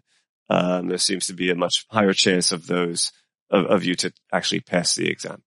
um, 0.50 0.88
there 0.88 0.98
seems 0.98 1.27
to 1.27 1.34
be 1.34 1.50
a 1.50 1.56
much 1.56 1.86
higher 1.89 2.13
chance 2.13 2.51
of 2.51 2.68
those 2.68 3.12
of, 3.50 3.65
of 3.65 3.84
you 3.84 3.96
to 3.96 4.13
actually 4.32 4.62
pass 4.62 4.96
the 4.96 5.10
exam. 5.10 5.44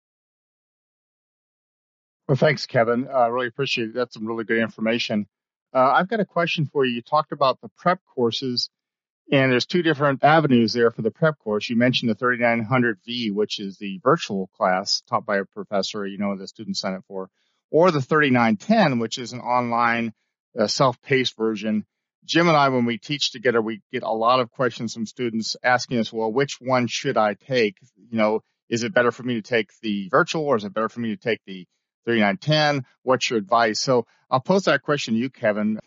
Well, 2.33 2.39
thanks, 2.39 2.65
Kevin. 2.65 3.09
I 3.09 3.27
uh, 3.27 3.29
really 3.29 3.49
appreciate 3.49 3.89
it. 3.89 3.95
That's 3.95 4.15
some 4.15 4.27
really 4.27 4.45
good 4.45 4.57
information. 4.57 5.27
Uh, 5.75 5.93
I've 5.93 6.09
got 6.09 6.21
a 6.21 6.25
question 6.25 6.65
for 6.65 6.83
you. 6.83 6.95
You 6.95 7.03
talked 7.03 7.31
about 7.31 7.61
the 7.61 7.69
prep 7.77 8.01
courses, 8.15 8.71
and 9.31 9.53
there's 9.53 9.67
two 9.67 9.83
different 9.83 10.25
avenues 10.25 10.73
there 10.73 10.91
for 10.91 11.03
the 11.03 11.11
prep 11.11 11.39
course. 11.39 11.69
You 11.69 11.77
mentioned 11.77 12.11
the 12.11 12.15
3900V, 12.15 13.35
which 13.35 13.59
is 13.59 13.77
the 13.77 14.01
virtual 14.03 14.47
class 14.57 15.03
taught 15.11 15.27
by 15.27 15.41
a 15.41 15.45
professor, 15.45 16.07
you 16.07 16.17
know, 16.17 16.35
the 16.35 16.49
students 16.49 16.81
sign 16.81 16.95
up 16.95 17.05
for, 17.07 17.29
or 17.71 17.91
the 17.91 18.01
3910, 18.01 18.99
which 18.99 19.19
is 19.19 19.35
an 19.35 19.41
online 19.41 20.15
uh, 20.59 20.67
self-paced 20.67 21.37
version. 21.37 21.85
Jim 22.25 22.49
and 22.49 22.57
I, 22.57 22.71
when 22.71 22.87
we 22.87 22.97
teach 22.97 23.31
together, 23.31 23.61
we 23.61 23.83
get 23.93 24.05
a 24.05 24.11
lot 24.11 24.41
of 24.41 24.51
questions 24.51 24.95
from 24.95 25.05
students 25.05 25.55
asking 25.63 25.99
us, 25.99 26.11
well, 26.11 26.33
which 26.33 26.57
one 26.63 26.87
should 26.87 27.19
I 27.19 27.35
take? 27.35 27.77
You 28.11 28.17
know, 28.17 28.41
is 28.71 28.85
it 28.85 28.95
better 28.95 29.13
for 29.13 29.23
me 29.23 29.35
to 29.35 29.43
take 29.43 29.69
the 29.83 30.09
virtual 30.09 30.47
or 30.47 30.57
is 30.57 30.65
it 30.65 30.73
better 30.73 30.89
for 30.89 31.01
me 31.01 31.11
to 31.11 31.19
take 31.19 31.41
the 31.45 31.67
3910? 32.05 32.85
What's 33.03 33.31
your 33.31 33.39
advice? 33.39 33.81
So 33.81 34.07
I'll 34.31 34.41
pose 34.41 34.65
that 34.65 34.83
question 34.83 35.15
to 35.15 35.21
you, 35.21 35.31
Kevin. 35.31 35.79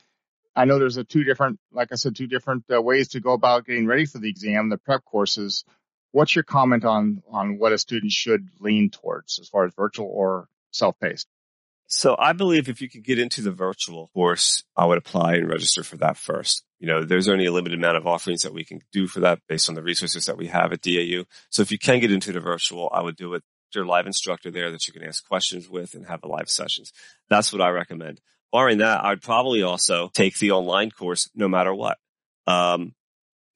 I 0.56 0.66
know 0.66 0.80
there's 0.80 0.98
a 0.98 1.04
two 1.04 1.24
different, 1.24 1.60
like 1.72 1.90
I 1.92 1.96
said, 1.96 2.16
two 2.16 2.28
different 2.28 2.64
uh, 2.74 2.82
ways 2.82 3.10
to 3.10 3.20
go 3.20 3.34
about 3.34 3.66
getting 3.66 3.88
ready 3.88 4.06
for 4.06 4.20
the 4.20 4.30
exam, 4.30 4.70
the 4.70 4.78
prep 4.78 5.04
courses. 5.04 5.66
What's 6.12 6.36
your 6.36 6.44
comment 6.44 6.86
on, 6.86 7.24
on 7.30 7.58
what 7.58 7.74
a 7.74 7.78
student 7.78 8.12
should 8.12 8.48
lean 8.60 8.90
towards 8.90 9.40
as 9.40 9.50
far 9.50 9.66
as 9.66 9.74
virtual 9.76 10.08
or 10.08 10.48
self-paced? 10.72 11.28
So 11.88 12.16
I 12.18 12.34
believe 12.34 12.68
if 12.68 12.82
you 12.82 12.90
could 12.90 13.04
get 13.04 13.20
into 13.20 13.42
the 13.42 13.52
virtual 13.52 14.10
course, 14.14 14.64
I 14.76 14.86
would 14.86 14.98
apply 14.98 15.36
and 15.36 15.50
register 15.50 15.84
for 15.84 15.98
that 15.98 16.18
first. 16.18 16.64
You 16.80 16.88
know, 16.88 17.04
there's 17.04 17.28
only 17.28 17.46
a 17.46 17.52
limited 17.52 17.78
amount 17.78 17.98
of 17.98 18.08
offerings 18.08 18.42
that 18.42 18.54
we 18.54 18.64
can 18.64 18.82
do 18.92 19.08
for 19.08 19.20
that 19.22 19.40
based 19.48 19.70
on 19.70 19.76
the 19.76 19.84
resources 19.84 20.26
that 20.26 20.38
we 20.38 20.48
have 20.48 20.74
at 20.74 20.82
DAU. 20.82 21.24
So 21.50 21.62
if 21.62 21.72
you 21.72 21.78
can 21.78 22.00
get 22.00 22.12
into 22.12 22.32
the 22.32 22.40
virtual, 22.40 22.90
I 22.94 23.02
would 23.02 23.16
do 23.16 23.34
it. 23.36 23.44
A 23.82 23.88
live 23.88 24.08
instructor 24.08 24.52
there 24.52 24.72
that 24.72 24.88
you 24.88 24.94
can 24.94 25.04
ask 25.04 25.28
questions 25.28 25.70
with 25.70 25.94
and 25.94 26.08
have 26.08 26.22
the 26.22 26.28
live 26.28 26.50
sessions. 26.50 26.92
That's 27.30 27.52
what 27.52 27.62
I 27.62 27.70
recommend. 27.70 28.22
Barring 28.52 28.78
that, 28.78 29.04
I'd 29.04 29.22
probably 29.22 29.64
also 29.64 30.10
take 30.14 30.40
the 30.40 30.52
online 30.52 30.92
course 30.92 31.30
no 31.36 31.48
matter 31.48 31.74
what. 31.74 31.98
Um, 32.48 32.94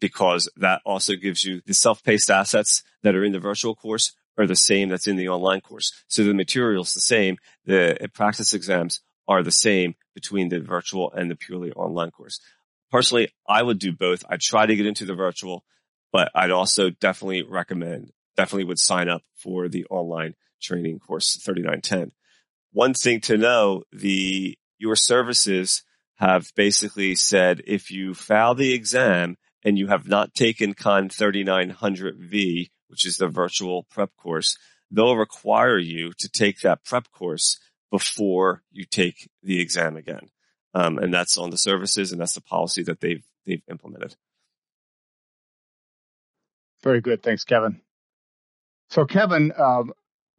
because 0.02 0.50
that 0.58 0.82
also 0.86 1.16
gives 1.16 1.44
you 1.44 1.62
the 1.66 1.74
self-paced 1.74 2.32
assets 2.32 2.84
that 3.04 3.16
are 3.16 3.24
in 3.24 3.34
the 3.34 3.40
virtual 3.40 3.76
course 3.76 4.14
are 4.38 4.48
the 4.48 4.56
same 4.56 4.90
that's 4.90 5.08
in 5.08 5.18
the 5.18 5.28
online 5.28 5.62
course. 5.62 5.92
So 6.08 6.24
the 6.24 6.34
material's 6.34 6.94
the 6.94 7.02
same. 7.02 7.38
The 7.66 8.10
practice 8.14 8.54
exams 8.54 9.02
are 9.28 9.44
the 9.44 9.52
same 9.52 9.96
between 10.16 10.50
the 10.50 10.62
virtual 10.62 11.12
and 11.12 11.30
the 11.30 11.36
purely 11.36 11.72
online 11.74 12.12
course. 12.12 12.40
Personally, 12.90 13.34
I 13.48 13.62
would 13.62 13.78
do 13.78 13.92
both. 13.92 14.24
I'd 14.30 14.40
try 14.40 14.66
to 14.66 14.76
get 14.76 14.86
into 14.86 15.06
the 15.06 15.14
virtual, 15.14 15.64
but 16.12 16.32
I'd 16.34 16.52
also 16.52 16.90
definitely 16.90 17.44
recommend, 17.44 18.12
definitely 18.40 18.64
would 18.64 18.80
sign 18.80 19.10
up 19.10 19.22
for 19.36 19.68
the 19.68 19.86
online 19.90 20.34
training 20.62 20.98
course 20.98 21.36
3910. 21.44 22.14
One 22.72 22.94
thing 22.94 23.20
to 23.22 23.38
know, 23.38 23.84
the, 23.92 24.58
your 24.78 24.96
services 24.96 25.84
have 26.16 26.48
basically 26.56 27.16
said 27.16 27.62
if 27.68 27.92
you 27.92 28.14
fail 28.14 28.56
the 28.56 28.74
exam 28.74 29.36
and 29.66 29.78
you 29.78 29.88
have 29.88 30.08
not 30.08 30.34
taken 30.34 30.74
Con 30.74 31.10
3900V, 31.10 32.70
which 32.88 33.06
is 33.06 33.18
the 33.18 33.28
virtual 33.28 33.84
prep 33.90 34.16
course, 34.16 34.58
they'll 34.90 35.18
require 35.18 35.78
you 35.78 36.14
to 36.18 36.30
take 36.30 36.62
that 36.62 36.86
prep 36.86 37.12
course 37.12 37.60
before 37.92 38.64
you 38.72 38.86
take 38.86 39.30
the 39.44 39.60
exam 39.60 39.98
again. 39.98 40.30
Um, 40.74 40.98
and 40.98 41.14
that's 41.14 41.38
on 41.38 41.50
the 41.50 41.58
services 41.58 42.14
and 42.14 42.22
that's 42.22 42.36
the 42.36 42.42
policy 42.42 42.84
that 42.84 43.02
they've, 43.02 43.26
they've 43.46 43.64
implemented. 43.70 44.16
Very 46.82 47.02
good. 47.02 47.22
Thanks, 47.22 47.44
Kevin. 47.44 47.82
So 48.90 49.06
Kevin, 49.06 49.54
um, 49.58 49.92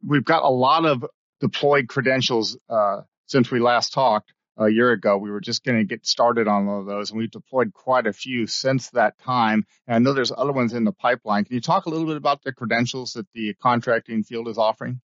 we've 0.05 0.25
got 0.25 0.43
a 0.43 0.49
lot 0.49 0.85
of 0.85 1.05
deployed 1.39 1.87
credentials, 1.87 2.57
uh, 2.69 3.01
since 3.27 3.49
we 3.49 3.59
last 3.59 3.93
talked 3.93 4.33
a 4.57 4.69
year 4.69 4.91
ago. 4.91 5.17
We 5.17 5.31
were 5.31 5.39
just 5.39 5.63
going 5.63 5.77
to 5.77 5.85
get 5.85 6.05
started 6.05 6.47
on 6.47 6.65
one 6.65 6.79
of 6.79 6.85
those, 6.85 7.11
and 7.11 7.17
we've 7.17 7.31
deployed 7.31 7.73
quite 7.73 8.07
a 8.07 8.13
few 8.13 8.47
since 8.47 8.89
that 8.91 9.17
time. 9.19 9.65
And 9.87 9.95
I 9.95 9.99
know 9.99 10.13
there's 10.13 10.33
other 10.35 10.51
ones 10.51 10.73
in 10.73 10.83
the 10.83 10.91
pipeline. 10.91 11.45
Can 11.45 11.55
you 11.55 11.61
talk 11.61 11.85
a 11.85 11.89
little 11.89 12.05
bit 12.05 12.17
about 12.17 12.43
the 12.43 12.51
credentials 12.51 13.13
that 13.13 13.27
the 13.33 13.53
contracting 13.55 14.23
field 14.23 14.47
is 14.47 14.57
offering? 14.57 15.01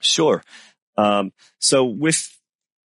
Sure. 0.00 0.42
Um, 0.96 1.32
so 1.58 1.84
with 1.84 2.38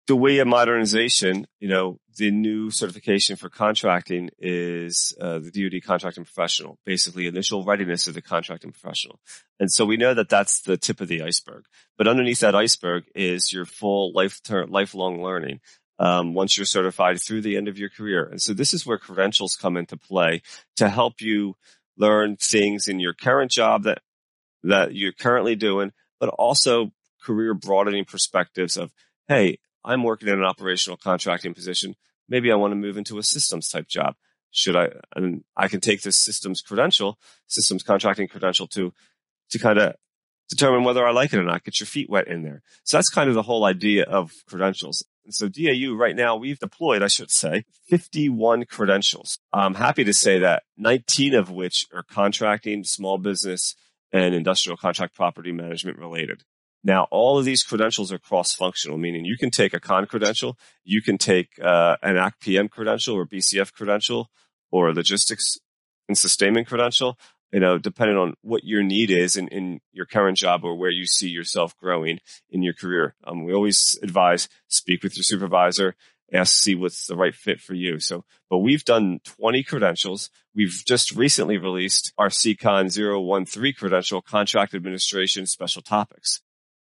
DAWIA 0.07 0.47
modernization, 0.47 1.45
you 1.59 1.67
know, 1.67 2.00
the 2.17 2.31
new 2.31 2.69
certification 2.71 3.36
for 3.36 3.50
contracting 3.50 4.29
is 4.39 5.15
uh, 5.21 5.39
the 5.39 5.51
DoD 5.51 5.83
contracting 5.83 6.24
professional, 6.24 6.79
basically 6.86 7.27
initial 7.27 7.63
readiness 7.63 8.07
of 8.07 8.13
the 8.13 8.21
contracting 8.21 8.71
professional. 8.71 9.19
And 9.59 9.71
so 9.71 9.86
we 9.86 9.97
know 9.97 10.13
that 10.13 10.29
that's 10.29 10.62
the 10.62 10.77
tip 10.77 11.00
of 11.00 11.07
the 11.07 11.21
iceberg. 11.21 11.65
But 11.97 12.07
underneath 12.07 12.39
that 12.39 12.55
iceberg 12.55 13.05
is 13.15 13.53
your 13.53 13.65
full 13.65 14.13
life 14.13 14.41
lifelong 14.50 15.21
learning. 15.21 15.59
Um, 16.00 16.36
once 16.36 16.55
you're 16.55 16.65
certified 16.65 17.19
through 17.19 17.41
the 17.41 17.57
end 17.57 17.67
of 17.67 17.79
your 17.79 17.89
career. 17.89 18.24
And 18.24 18.39
so 18.39 18.53
this 18.53 18.71
is 18.71 18.86
where 18.86 19.00
credentials 19.00 19.55
come 19.55 19.77
into 19.77 19.97
play 19.97 20.43
to 20.75 20.89
help 20.89 21.21
you 21.21 21.55
learn 21.97 22.38
things 22.38 22.88
in 22.88 23.00
your 23.00 23.13
current 23.13 23.50
job 23.50 23.83
that, 23.83 24.01
that 24.62 24.93
you're 24.93 25.12
currently 25.12 25.55
doing, 25.55 25.93
but 26.19 26.29
also 26.29 26.91
career 27.24 27.55
broadening 27.55 28.05
perspectives 28.05 28.77
of, 28.77 28.93
Hey, 29.27 29.57
I'm 29.88 30.03
working 30.03 30.27
in 30.27 30.36
an 30.36 30.44
operational 30.44 30.98
contracting 30.98 31.53
position. 31.53 31.96
Maybe 32.27 32.51
I 32.51 32.56
want 32.56 32.72
to 32.72 32.75
move 32.75 32.98
into 32.98 33.17
a 33.17 33.24
systems 33.24 33.70
type 33.70 33.88
job. 33.88 34.15
Should 34.51 34.75
I, 34.75 34.89
and 35.15 35.44
I 35.56 35.70
can 35.70 35.79
take 35.79 36.01
this 36.01 36.17
systems 36.17 36.62
credential, 36.62 37.17
systems 37.48 37.84
contracting 37.84 38.27
credential 38.27 38.67
to, 38.67 38.94
to 39.51 39.60
kind 39.60 39.79
of 39.79 39.96
determine 40.50 40.84
whether 40.84 41.06
I 41.06 41.12
like 41.12 41.32
it 41.32 41.39
or 41.39 41.44
not, 41.44 41.63
get 41.63 41.79
your 41.79 41.88
feet 41.88 42.10
wet 42.10 42.27
in 42.27 42.44
there. 42.44 42.63
So 42.84 42.98
that's 42.98 43.10
kind 43.10 43.29
of 43.29 43.36
the 43.36 43.44
whole 43.44 43.63
idea 43.63 44.03
of 44.03 44.32
credentials. 44.48 45.06
And 45.24 45.34
so 45.34 45.48
DAU 45.48 45.94
right 45.96 46.15
now, 46.15 46.36
we've 46.36 46.60
deployed, 46.60 47.01
I 47.01 47.08
should 47.08 47.32
say, 47.32 47.63
51 47.89 48.65
credentials. 48.65 49.39
I'm 49.53 49.75
happy 49.75 50.03
to 50.03 50.13
say 50.13 50.39
that 50.39 50.63
19 50.77 51.34
of 51.34 51.50
which 51.50 51.86
are 51.94 52.03
contracting, 52.03 52.84
small 52.84 53.17
business, 53.17 53.75
and 54.12 54.34
industrial 54.34 54.77
contract 54.77 55.15
property 55.15 55.51
management 55.51 55.98
related. 55.98 56.44
Now, 56.84 57.07
all 57.12 57.38
of 57.38 57.46
these 57.46 57.63
credentials 57.63 58.12
are 58.12 58.19
cross-functional, 58.19 58.98
meaning 58.98 59.25
you 59.25 59.38
can 59.38 59.51
take 59.51 59.74
a 59.74 59.79
con 59.79 60.05
credential, 60.05 60.57
you 60.84 61.01
can 61.01 61.17
take 61.17 61.50
uh, 61.62 61.98
an 62.01 62.17
ACT 62.17 62.41
PM 62.41 62.69
credential 62.69 63.15
or 63.15 63.25
BCF 63.25 63.74
credential 63.74 64.29
or 64.72 64.93
logistics 64.93 65.57
and 66.07 66.17
sustainment 66.17 66.67
credential, 66.67 67.17
you 67.51 67.60
know, 67.60 67.77
depending 67.77 68.17
on 68.17 68.36
what 68.41 68.63
your 68.63 68.84
need 68.84 69.12
is 69.12 69.36
in, 69.36 69.48
in 69.50 69.79
your 69.91 70.05
current 70.05 70.38
job 70.38 70.63
or 70.63 70.75
where 70.75 70.91
you 70.91 71.05
see 71.05 71.29
yourself 71.29 71.75
growing 71.77 72.19
in 72.50 72.62
your 72.62 72.74
career. 72.74 73.15
Um, 73.24 73.43
we 73.43 73.53
always 73.53 73.98
advise 74.03 74.48
speak 74.67 75.03
with 75.03 75.15
your 75.15 75.24
supervisor, 75.24 75.96
ask, 76.34 76.55
see 76.55 76.75
what's 76.75 77.07
the 77.07 77.15
right 77.15 77.36
fit 77.36 77.60
for 77.60 77.74
you. 77.74 78.00
So, 78.00 78.25
but 78.50 78.60
we've 78.60 78.84
done 78.84 79.19
20 79.24 79.63
credentials. 79.63 80.29
We've 80.53 80.84
just 80.86 81.15
recently 81.15 81.57
released 81.57 82.13
our 82.17 82.29
CCON 82.29 82.93
013 82.93 83.74
credential, 83.77 84.22
contract 84.22 84.74
administration 84.74 85.46
special 85.46 85.81
topics. 85.81 86.41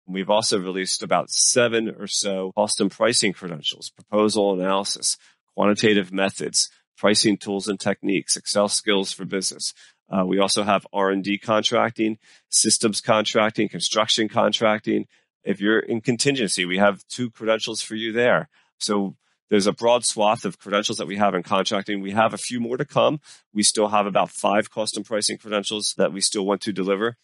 We've 0.09 0.31
also 0.31 0.59
released 0.59 1.03
about 1.03 1.31
seven 1.31 1.95
or 1.99 2.07
so 2.07 2.53
custom 2.57 2.89
pricing 2.89 3.35
credentials, 3.35 3.91
proposal 3.91 4.59
analysis, 4.59 5.19
quantitative 5.55 6.11
methods, 6.11 6.71
pricing 6.97 7.37
tools 7.37 7.69
and 7.69 7.79
techniques, 7.79 8.37
Excel 8.37 8.69
skills 8.69 9.13
for 9.13 9.27
business. 9.27 9.75
Uh, 10.11 10.25
we 10.25 10.39
also 10.39 10.63
have 10.63 10.87
R&D 10.95 11.39
contracting, 11.39 12.19
systems 12.49 13.03
contracting, 13.03 13.69
construction 13.69 14.29
contracting. 14.29 15.07
If 15.45 15.61
you're 15.61 15.79
in 15.79 16.01
contingency, 16.01 16.65
we 16.65 16.79
have 16.79 17.07
two 17.09 17.31
credentials 17.31 17.83
for 17.83 17.95
you 17.95 18.13
there. 18.13 18.49
So 18.79 19.15
there's 19.51 19.67
a 19.67 19.73
broad 19.73 20.07
swath 20.07 20.47
of 20.47 20.59
credentials 20.59 20.97
that 20.99 21.07
we 21.07 21.17
have 21.17 21.35
in 21.35 21.43
contracting. 21.43 22.01
We 22.01 22.13
have 22.13 22.33
a 22.33 22.39
few 22.39 22.61
more 22.61 22.79
to 22.79 22.87
come. 22.87 23.21
We 23.53 23.63
still 23.63 23.89
have 23.89 24.07
about 24.07 24.31
five 24.31 24.71
custom 24.71 25.05
pricing 25.05 25.37
credentials 25.37 25.95
that 25.99 26.15
we 26.15 26.23
still 26.23 26.47
want 26.47 26.63
to 26.63 26.73
deliver 26.73 27.17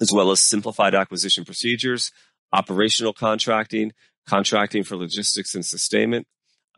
as 0.00 0.10
well 0.12 0.30
as 0.30 0.40
simplified 0.40 0.94
acquisition 0.94 1.44
procedures, 1.44 2.10
operational 2.52 3.12
contracting, 3.12 3.92
contracting 4.26 4.84
for 4.84 4.96
logistics 4.96 5.54
and 5.54 5.64
sustainment, 5.64 6.26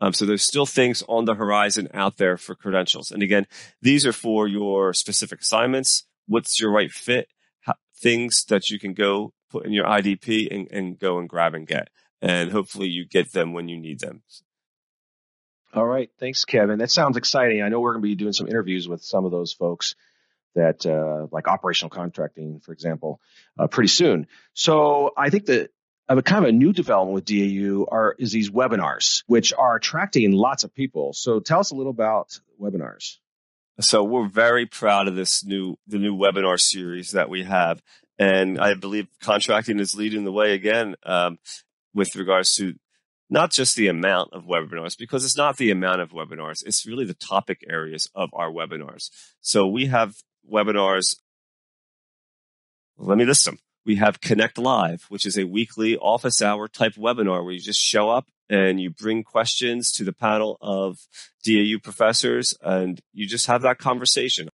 Um, 0.01 0.13
so 0.13 0.25
there's 0.25 0.43
still 0.43 0.65
things 0.65 1.03
on 1.07 1.25
the 1.25 1.35
horizon 1.35 1.87
out 1.93 2.17
there 2.17 2.37
for 2.37 2.53
credentials. 2.53 3.11
And 3.11 3.23
again, 3.23 3.47
these 3.81 4.05
are 4.05 4.11
for 4.11 4.47
your 4.47 4.93
specific 4.93 5.39
assignments. 5.41 6.03
What's 6.27 6.59
your 6.59 6.71
right 6.71 6.91
fit? 6.91 7.27
How, 7.61 7.75
things 7.97 8.43
that 8.49 8.69
you 8.69 8.77
can 8.77 8.93
go 8.93 9.31
put 9.49 9.65
in 9.65 9.71
your 9.71 9.85
IDP 9.85 10.53
and, 10.53 10.67
and 10.69 10.99
go 10.99 11.17
and 11.17 11.29
grab 11.29 11.53
and 11.53 11.65
get. 11.65 11.89
And 12.21 12.51
hopefully 12.51 12.87
you 12.87 13.07
get 13.07 13.31
them 13.31 13.53
when 13.53 13.69
you 13.69 13.77
need 13.77 13.99
them. 14.01 14.23
All 15.73 15.85
right. 15.85 16.09
Thanks, 16.19 16.45
Kevin. 16.45 16.79
That 16.79 16.91
sounds 16.91 17.17
exciting. 17.17 17.61
I 17.61 17.69
know 17.69 17.79
we're 17.79 17.93
going 17.93 18.03
to 18.03 18.07
be 18.07 18.15
doing 18.15 18.33
some 18.33 18.47
interviews 18.47 18.87
with 18.87 19.01
some 19.03 19.25
of 19.25 19.31
those 19.31 19.53
folks 19.53 19.95
that, 20.55 20.85
uh, 20.85 21.27
like 21.31 21.47
operational 21.47 21.89
contracting, 21.89 22.59
for 22.59 22.71
example, 22.71 23.19
uh, 23.59 23.67
pretty 23.67 23.89
soon. 23.89 24.27
So 24.53 25.11
I 25.17 25.29
think 25.29 25.45
that 25.45 25.71
a 26.07 26.21
kind 26.21 26.45
of 26.45 26.49
a 26.49 26.51
new 26.51 26.71
development 26.73 27.15
with 27.15 27.25
DAU 27.25 27.85
are 27.91 28.15
is 28.17 28.31
these 28.31 28.49
webinars, 28.49 29.23
which 29.27 29.53
are 29.53 29.75
attracting 29.75 30.31
lots 30.31 30.63
of 30.63 30.73
people. 30.73 31.13
So 31.13 31.39
tell 31.39 31.59
us 31.59 31.71
a 31.71 31.75
little 31.75 31.91
about 31.91 32.39
webinars. 32.61 33.17
So 33.79 34.03
we're 34.03 34.27
very 34.27 34.65
proud 34.65 35.07
of 35.07 35.15
this 35.15 35.43
new 35.43 35.77
the 35.87 35.97
new 35.97 36.15
webinar 36.15 36.59
series 36.59 37.11
that 37.11 37.29
we 37.29 37.43
have, 37.43 37.81
and 38.17 38.59
I 38.59 38.75
believe 38.75 39.07
contracting 39.19 39.79
is 39.79 39.95
leading 39.95 40.23
the 40.23 40.31
way 40.31 40.53
again 40.53 40.95
um, 41.03 41.39
with 41.93 42.15
regards 42.15 42.55
to 42.55 42.75
not 43.29 43.51
just 43.51 43.75
the 43.75 43.87
amount 43.87 44.31
of 44.33 44.43
webinars, 44.43 44.97
because 44.97 45.25
it's 45.25 45.35
not 45.35 45.57
the 45.57 45.71
amount 45.71 45.99
of 45.99 46.11
webinars, 46.11 46.63
it's 46.65 46.85
really 46.85 47.05
the 47.05 47.15
topic 47.15 47.65
areas 47.67 48.09
of 48.13 48.29
our 48.33 48.51
webinars. 48.51 49.09
So 49.41 49.67
we 49.67 49.87
have 49.87 50.15
webinars. 50.51 51.17
Let 52.97 53.17
me 53.17 53.25
list 53.25 53.45
them 53.45 53.59
we 53.85 53.95
have 53.97 54.19
Connect 54.19 54.57
Live, 54.57 55.05
which 55.09 55.25
is 55.25 55.37
a 55.37 55.45
weekly 55.45 55.95
office 55.95 56.41
hour 56.41 56.67
type 56.67 56.95
webinar 56.95 57.43
where 57.43 57.53
you 57.53 57.59
just 57.59 57.79
show 57.79 58.09
up 58.09 58.27
and 58.49 58.81
you 58.81 58.89
bring 58.89 59.23
questions 59.23 59.91
to 59.93 60.03
the 60.03 60.13
panel 60.13 60.57
of 60.59 60.97
DAU 61.45 61.77
professors 61.81 62.55
and 62.61 62.99
you 63.13 63.27
just 63.27 63.45
have 63.45 63.61
that 63.61 63.77
conversation. 63.77 64.49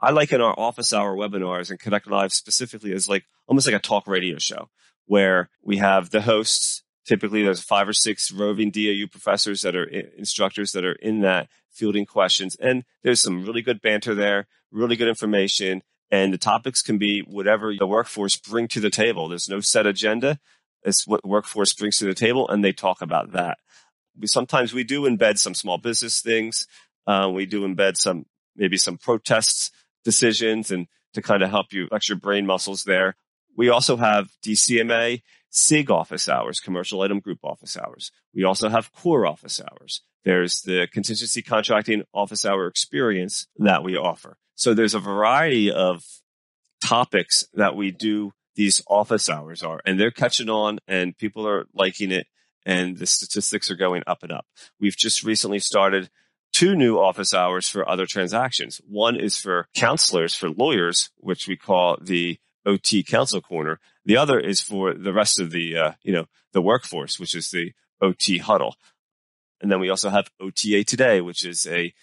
I 0.00 0.10
like 0.10 0.32
in 0.32 0.40
our 0.40 0.58
office 0.58 0.92
hour 0.92 1.16
webinars 1.16 1.70
and 1.70 1.78
Connect 1.78 2.08
Live 2.08 2.32
specifically 2.32 2.92
as 2.92 3.08
like 3.08 3.24
almost 3.46 3.66
like 3.66 3.76
a 3.76 3.80
talk 3.80 4.06
radio 4.08 4.38
show 4.38 4.68
where 5.06 5.48
we 5.62 5.76
have 5.76 6.10
the 6.10 6.22
hosts. 6.22 6.82
Typically 7.06 7.42
there's 7.42 7.62
five 7.62 7.88
or 7.88 7.92
six 7.92 8.32
roving 8.32 8.70
DAU 8.70 9.06
professors 9.10 9.62
that 9.62 9.76
are 9.76 9.84
instructors 9.84 10.72
that 10.72 10.84
are 10.84 10.94
in 10.94 11.20
that 11.20 11.48
fielding 11.74 12.06
questions. 12.06 12.56
And 12.56 12.84
there's 13.02 13.20
some 13.20 13.44
really 13.44 13.62
good 13.62 13.80
banter 13.82 14.14
there, 14.14 14.46
really 14.70 14.96
good 14.96 15.08
information 15.08 15.82
and 16.14 16.32
the 16.32 16.38
topics 16.38 16.80
can 16.80 16.96
be 16.96 17.20
whatever 17.20 17.74
the 17.76 17.88
workforce 17.88 18.36
bring 18.36 18.68
to 18.68 18.80
the 18.80 18.90
table. 18.90 19.28
There's 19.28 19.48
no 19.48 19.58
set 19.58 19.84
agenda. 19.84 20.38
It's 20.84 21.06
what 21.06 21.26
workforce 21.26 21.72
brings 21.72 21.98
to 21.98 22.04
the 22.04 22.14
table, 22.14 22.48
and 22.48 22.62
they 22.62 22.72
talk 22.72 23.02
about 23.02 23.32
that. 23.32 23.58
We, 24.16 24.28
sometimes 24.28 24.72
we 24.72 24.84
do 24.84 25.02
embed 25.02 25.38
some 25.38 25.54
small 25.54 25.78
business 25.78 26.20
things. 26.20 26.68
Uh, 27.04 27.30
we 27.34 27.46
do 27.46 27.66
embed 27.66 27.96
some 27.96 28.26
maybe 28.54 28.76
some 28.76 28.96
protests 28.96 29.72
decisions 30.04 30.70
and 30.70 30.86
to 31.14 31.22
kind 31.22 31.42
of 31.42 31.50
help 31.50 31.72
you 31.72 31.88
flex 31.88 32.08
your 32.08 32.18
brain 32.18 32.46
muscles 32.46 32.84
there. 32.84 33.16
We 33.56 33.68
also 33.68 33.96
have 33.96 34.28
DCMA 34.44 35.22
CIG 35.50 35.90
office 35.90 36.28
hours, 36.28 36.60
commercial 36.60 37.00
item 37.00 37.18
group 37.18 37.38
office 37.42 37.76
hours. 37.76 38.12
We 38.32 38.44
also 38.44 38.68
have 38.68 38.92
COR 38.92 39.26
office 39.26 39.60
hours. 39.60 40.02
There's 40.24 40.62
the 40.62 40.88
contingency 40.92 41.42
contracting 41.42 42.04
office 42.12 42.44
hour 42.44 42.66
experience 42.66 43.46
that 43.58 43.84
we 43.84 43.96
offer. 43.96 44.36
So 44.54 44.72
there's 44.72 44.94
a 44.94 45.00
variety 45.00 45.70
of 45.70 46.04
topics 46.84 47.46
that 47.54 47.76
we 47.76 47.90
do 47.90 48.32
these 48.56 48.82
office 48.86 49.28
hours 49.28 49.62
are, 49.62 49.80
and 49.84 49.98
they're 49.98 50.10
catching 50.10 50.48
on 50.48 50.78
and 50.86 51.16
people 51.16 51.46
are 51.46 51.66
liking 51.74 52.12
it 52.12 52.26
and 52.64 52.96
the 52.96 53.06
statistics 53.06 53.70
are 53.70 53.76
going 53.76 54.02
up 54.06 54.22
and 54.22 54.32
up. 54.32 54.46
We've 54.80 54.96
just 54.96 55.22
recently 55.22 55.58
started 55.58 56.08
two 56.52 56.74
new 56.76 56.98
office 56.98 57.34
hours 57.34 57.68
for 57.68 57.88
other 57.88 58.06
transactions. 58.06 58.80
One 58.86 59.16
is 59.16 59.36
for 59.38 59.68
counselors, 59.74 60.34
for 60.34 60.48
lawyers, 60.48 61.10
which 61.16 61.48
we 61.48 61.56
call 61.56 61.98
the 62.00 62.38
OT 62.64 63.02
counsel 63.02 63.40
corner. 63.40 63.80
The 64.04 64.16
other 64.16 64.38
is 64.38 64.60
for 64.60 64.94
the 64.94 65.12
rest 65.12 65.40
of 65.40 65.50
the, 65.50 65.76
uh, 65.76 65.92
you 66.02 66.12
know, 66.12 66.26
the 66.52 66.62
workforce, 66.62 67.18
which 67.18 67.34
is 67.34 67.50
the 67.50 67.72
OT 68.00 68.38
huddle. 68.38 68.76
And 69.64 69.72
then 69.72 69.80
we 69.80 69.88
also 69.88 70.10
have 70.10 70.30
OTA 70.38 70.84
today, 70.84 71.22
which 71.22 71.42
is 71.42 71.66
a 71.66 71.94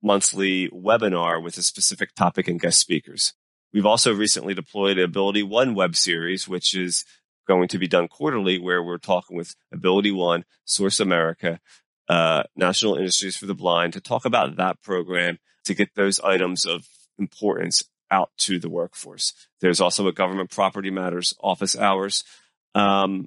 monthly 0.00 0.68
webinar 0.68 1.42
with 1.42 1.58
a 1.58 1.62
specific 1.62 2.14
topic 2.14 2.46
and 2.46 2.60
guest 2.60 2.78
speakers. 2.78 3.32
We've 3.72 3.84
also 3.84 4.14
recently 4.14 4.54
deployed 4.54 4.96
AbilityOne 4.96 5.74
web 5.74 5.96
series, 5.96 6.46
which 6.46 6.76
is 6.76 7.04
going 7.48 7.66
to 7.66 7.78
be 7.78 7.88
done 7.88 8.06
quarterly, 8.06 8.60
where 8.60 8.84
we're 8.84 8.98
talking 8.98 9.36
with 9.36 9.56
AbilityOne, 9.74 10.44
Source 10.64 11.00
America, 11.00 11.58
uh, 12.08 12.44
National 12.54 12.94
Industries 12.94 13.36
for 13.36 13.46
the 13.46 13.54
Blind 13.54 13.94
to 13.94 14.00
talk 14.00 14.24
about 14.24 14.54
that 14.54 14.80
program 14.80 15.40
to 15.64 15.74
get 15.74 15.96
those 15.96 16.20
items 16.20 16.64
of 16.64 16.86
importance 17.18 17.82
out 18.12 18.30
to 18.38 18.60
the 18.60 18.70
workforce. 18.70 19.32
There's 19.60 19.80
also 19.80 20.06
a 20.06 20.12
government 20.12 20.50
property 20.50 20.90
matters 20.90 21.34
office 21.40 21.76
hours. 21.76 22.22
Um, 22.76 23.26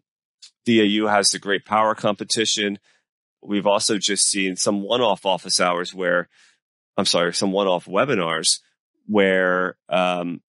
DAU 0.65 1.07
has 1.07 1.31
the 1.31 1.39
great 1.39 1.65
power 1.65 1.93
competition. 1.93 2.79
We've 3.41 3.67
also 3.67 3.97
just 3.97 4.27
seen 4.27 4.55
some 4.55 4.81
one-off 4.81 5.25
office 5.25 5.59
hours 5.59 5.93
where 5.93 6.29
I'm 6.97 7.05
sorry, 7.05 7.33
some 7.33 7.53
one-off 7.53 7.85
webinars 7.85 8.59
where 9.07 9.77
um, 9.87 10.41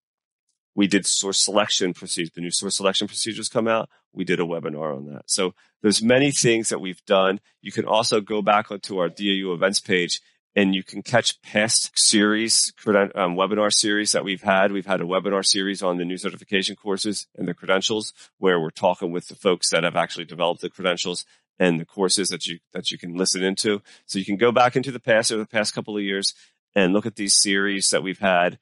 we 0.74 0.86
did 0.86 1.06
source 1.06 1.38
selection 1.38 1.94
procedures. 1.94 2.32
The 2.34 2.40
new 2.40 2.50
source 2.50 2.76
selection 2.76 3.06
procedures 3.06 3.48
come 3.48 3.68
out. 3.68 3.88
We 4.12 4.24
did 4.24 4.40
a 4.40 4.44
webinar 4.44 4.96
on 4.96 5.06
that. 5.06 5.22
So 5.26 5.54
there's 5.82 6.02
many 6.02 6.32
things 6.32 6.68
that 6.68 6.80
we've 6.80 7.04
done. 7.04 7.40
You 7.62 7.70
can 7.70 7.84
also 7.84 8.20
go 8.20 8.42
back 8.42 8.70
onto 8.70 8.98
our 8.98 9.08
DAU 9.08 9.52
events 9.52 9.80
page 9.80 10.20
and 10.56 10.74
you 10.74 10.82
can 10.82 11.02
catch 11.02 11.40
past 11.42 11.92
series, 11.94 12.72
um, 12.86 13.36
webinar 13.36 13.72
series 13.72 14.12
that 14.12 14.24
we've 14.24 14.42
had. 14.42 14.72
We've 14.72 14.86
had 14.86 15.00
a 15.00 15.04
webinar 15.04 15.46
series 15.46 15.82
on 15.82 15.96
the 15.96 16.04
new 16.04 16.16
certification 16.16 16.74
courses 16.74 17.28
and 17.36 17.46
the 17.46 17.54
credentials 17.54 18.12
where 18.38 18.58
we're 18.58 18.70
talking 18.70 19.12
with 19.12 19.28
the 19.28 19.36
folks 19.36 19.70
that 19.70 19.84
have 19.84 19.94
actually 19.94 20.24
developed 20.24 20.60
the 20.60 20.70
credentials 20.70 21.24
and 21.60 21.78
the 21.78 21.84
courses 21.84 22.30
that 22.30 22.46
you 22.46 22.58
that 22.72 22.90
you 22.90 22.98
can 22.98 23.14
listen 23.14 23.44
into. 23.44 23.80
So 24.06 24.18
you 24.18 24.24
can 24.24 24.38
go 24.38 24.50
back 24.50 24.74
into 24.74 24.90
the 24.90 24.98
past 24.98 25.30
over 25.30 25.42
the 25.42 25.48
past 25.48 25.74
couple 25.74 25.96
of 25.96 26.02
years 26.02 26.34
and 26.74 26.92
look 26.92 27.06
at 27.06 27.14
these 27.14 27.40
series 27.40 27.90
that 27.90 28.02
we've 28.02 28.18
had. 28.18 28.58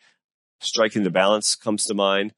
Striking 0.61 1.05
the 1.05 1.11
balance 1.11 1.55
comes 1.55 1.85
to 1.85 1.95
mind. 1.95 2.35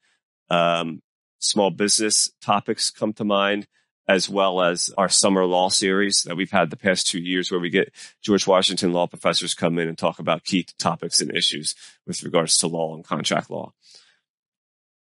Um, 0.49 1.01
small 1.39 1.71
business 1.71 2.29
topics 2.41 2.91
come 2.91 3.13
to 3.13 3.25
mind, 3.25 3.67
as 4.07 4.29
well 4.29 4.61
as 4.61 4.91
our 4.97 5.09
summer 5.09 5.45
law 5.45 5.69
series 5.69 6.21
that 6.27 6.37
we've 6.37 6.51
had 6.51 6.69
the 6.69 6.77
past 6.77 7.07
two 7.07 7.19
years, 7.19 7.49
where 7.49 7.59
we 7.59 7.69
get 7.71 7.91
George 8.21 8.45
Washington 8.45 8.93
law 8.93 9.07
professors 9.07 9.55
come 9.55 9.79
in 9.79 9.87
and 9.87 9.97
talk 9.97 10.19
about 10.19 10.43
key 10.43 10.67
topics 10.77 11.19
and 11.19 11.35
issues 11.35 11.73
with 12.05 12.21
regards 12.21 12.57
to 12.57 12.67
law 12.67 12.93
and 12.93 13.03
contract 13.03 13.49
law. 13.49 13.73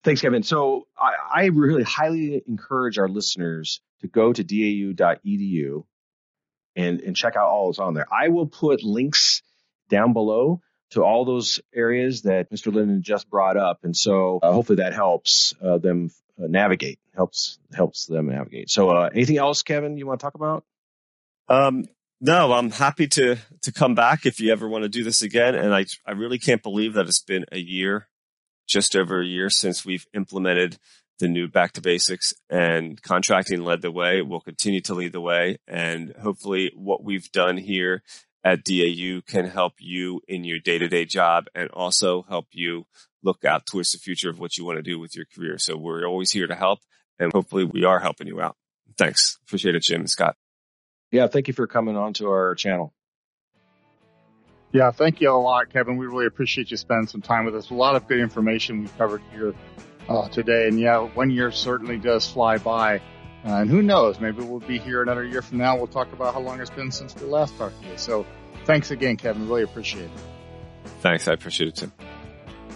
Thanks, 0.03 0.21
Kevin. 0.21 0.43
So 0.43 0.87
I, 0.99 1.43
I 1.43 1.45
really 1.47 1.83
highly 1.83 2.43
encourage 2.47 2.99
our 2.99 3.09
listeners 3.09 3.81
to 4.01 4.09
go 4.09 4.33
to 4.33 4.43
dau.edu 4.43 5.85
and, 6.77 7.01
and 7.01 7.17
check 7.17 7.37
out 7.37 7.49
all 7.49 7.67
that's 7.69 7.79
on 7.79 7.95
there. 7.95 8.07
I 8.13 8.29
will 8.29 8.47
put 8.47 8.83
links 8.83 9.43
down 9.91 10.13
below 10.13 10.63
to 10.91 11.05
all 11.05 11.25
those 11.25 11.61
areas 11.75 12.23
that 12.23 12.51
Mr. 12.51 12.73
Linden 12.73 13.03
just 13.03 13.29
brought 13.31 13.57
up. 13.57 13.81
And 13.85 13.97
so 13.97 14.41
uh, 14.43 14.53
hopefully 14.53 14.77
that 14.77 14.93
helps 14.93 15.55
uh, 15.63 15.79
them 15.79 16.11
uh, 16.39 16.47
navigate, 16.47 16.99
helps 17.15 17.59
helps 17.73 18.07
them 18.07 18.29
navigate. 18.29 18.71
So 18.71 18.91
uh, 18.91 19.11
anything 19.13 19.39
else, 19.39 19.63
Kevin, 19.63 19.99
you 19.99 20.07
want 20.07 20.21
to 20.21 20.25
talk 20.25 20.35
about? 20.35 20.65
Um, 21.49 21.87
no, 22.21 22.53
I'm 22.53 22.71
happy 22.71 23.07
to 23.09 23.37
to 23.63 23.73
come 23.73 23.95
back 23.95 24.27
if 24.27 24.41
you 24.41 24.53
ever 24.53 24.69
want 24.69 24.83
to 24.83 24.89
do 24.89 25.05
this 25.05 25.23
again. 25.23 25.55
And 25.55 25.75
I 25.75 25.87
I 26.07 26.13
really 26.13 26.39
can't 26.39 26.63
believe 26.63 26.95
that 26.95 27.07
it's 27.07 27.23
been 27.23 27.45
a 27.53 27.59
year, 27.59 28.09
just 28.71 28.97
over 28.97 29.21
a 29.21 29.27
year 29.27 29.51
since 29.51 29.85
we've 29.85 30.07
implemented 30.15 30.79
the 31.19 31.29
new 31.29 31.49
back 31.49 31.73
to 31.73 31.83
basics 31.83 32.33
and 32.49 33.03
contracting 33.03 33.63
led 33.63 33.83
the 33.83 33.91
way. 33.91 34.23
We'll 34.23 34.41
continue 34.41 34.81
to 34.83 34.95
lead 34.95 35.13
the 35.13 35.21
way. 35.21 35.59
And 35.69 36.15
hopefully 36.23 36.73
what 36.75 37.05
we've 37.05 37.31
done 37.33 37.59
here 37.59 38.03
at 38.43 38.65
DAU 38.65 39.21
can 39.27 39.47
help 39.47 39.75
you 39.79 40.23
in 40.27 40.45
your 40.45 40.59
day 40.59 40.79
to 40.79 40.89
day 40.89 41.05
job 41.05 41.47
and 41.55 41.69
also 41.71 42.23
help 42.23 42.47
you 42.53 42.87
look 43.23 43.45
out 43.45 43.67
towards 43.67 43.93
the 43.93 43.99
future 43.99 44.31
of 44.31 44.39
what 44.39 44.57
you 44.57 44.65
want 44.65 44.79
to 44.79 44.83
do 44.83 44.99
with 44.99 45.15
your 45.15 45.27
career. 45.27 45.59
So 45.59 45.77
we're 45.77 46.07
always 46.07 46.31
here 46.31 46.47
to 46.47 46.55
help 46.55 46.79
and 47.19 47.31
hopefully 47.33 47.65
we 47.65 47.85
are 47.85 47.99
helping 47.99 48.29
you 48.29 48.41
out. 48.41 48.57
Thanks. 48.97 49.39
Appreciate 49.47 49.75
it, 49.75 49.83
Jim 49.83 50.01
and 50.01 50.11
Scott. 50.11 50.37
Yeah. 51.11 51.27
Thank 51.27 51.49
you 51.49 51.55
for 51.55 51.67
coming 51.67 51.97
on 51.97 52.15
to 52.15 52.29
our 52.29 52.55
channel. 52.55 52.95
Yeah. 54.73 54.91
Thank 54.91 55.21
you 55.21 55.31
a 55.31 55.33
lot, 55.33 55.73
Kevin. 55.73 55.97
We 55.97 56.07
really 56.07 56.27
appreciate 56.27 56.71
you 56.71 56.77
spending 56.77 57.09
some 57.09 57.23
time 57.23 57.45
with 57.45 57.57
us. 57.57 57.71
A 57.71 57.75
lot 57.75 57.97
of 57.97 58.07
good 58.07 58.21
information 58.21 58.83
we 58.83 58.89
covered 58.99 59.23
here 59.33 59.55
uh, 60.09 60.29
today. 60.29 60.69
And 60.69 60.79
yeah, 60.79 60.99
one 60.99 61.31
year 61.31 61.51
certainly 61.51 61.99
does 61.99 62.31
fly 62.31 62.59
by. 62.59 62.99
Uh, 63.45 63.63
and 63.63 63.71
who 63.71 63.81
knows, 63.81 64.21
maybe 64.21 64.43
we'll 64.43 64.61
be 64.61 64.79
here 64.79 65.03
another 65.03 65.25
year 65.25 65.41
from 65.41 65.59
now. 65.59 65.77
We'll 65.77 65.87
talk 65.87 66.13
about 66.13 66.35
how 66.35 66.41
long 66.41 66.61
it's 66.61 66.71
been 66.71 66.93
since 66.93 67.17
we 67.17 67.27
last 67.27 67.57
talked 67.57 67.81
to 67.83 67.89
you. 67.89 67.97
So 67.97 68.27
thanks 68.65 68.91
again, 68.91 69.17
Kevin. 69.17 69.49
Really 69.49 69.63
appreciate 69.63 70.05
it. 70.05 70.11
Thanks. 71.01 71.27
I 71.27 71.33
appreciate 71.33 71.69
it 71.69 71.77
too. 71.77 71.93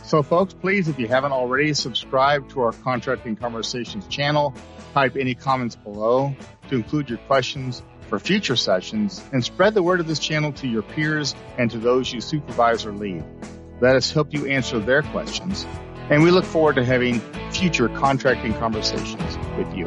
So 0.04 0.22
folks, 0.22 0.54
please, 0.54 0.88
if 0.88 0.98
you 0.98 1.08
haven't 1.08 1.32
already, 1.32 1.74
subscribe 1.74 2.48
to 2.50 2.60
our 2.62 2.72
Contracting 2.72 3.36
Conversations 3.36 4.06
channel. 4.08 4.54
Type 4.92 5.16
any 5.16 5.34
comments 5.34 5.76
below 5.76 6.34
to 6.68 6.76
include 6.76 7.08
your 7.08 7.18
questions 7.18 7.82
for 8.08 8.18
future 8.18 8.56
sessions 8.56 9.22
and 9.32 9.44
spread 9.44 9.74
the 9.74 9.82
word 9.82 10.00
of 10.00 10.06
this 10.06 10.18
channel 10.18 10.52
to 10.52 10.68
your 10.68 10.82
peers 10.82 11.34
and 11.58 11.70
to 11.70 11.78
those 11.78 12.12
you 12.12 12.20
supervise 12.20 12.84
or 12.86 12.92
lead. 12.92 13.24
Let 13.80 13.96
us 13.96 14.12
help 14.12 14.32
you 14.32 14.46
answer 14.46 14.78
their 14.78 15.02
questions. 15.02 15.66
And 16.10 16.22
we 16.22 16.30
look 16.30 16.44
forward 16.44 16.76
to 16.76 16.84
having 16.84 17.20
future 17.50 17.88
contracting 17.88 18.54
conversations 18.54 19.38
with 19.56 19.74
you. 19.74 19.86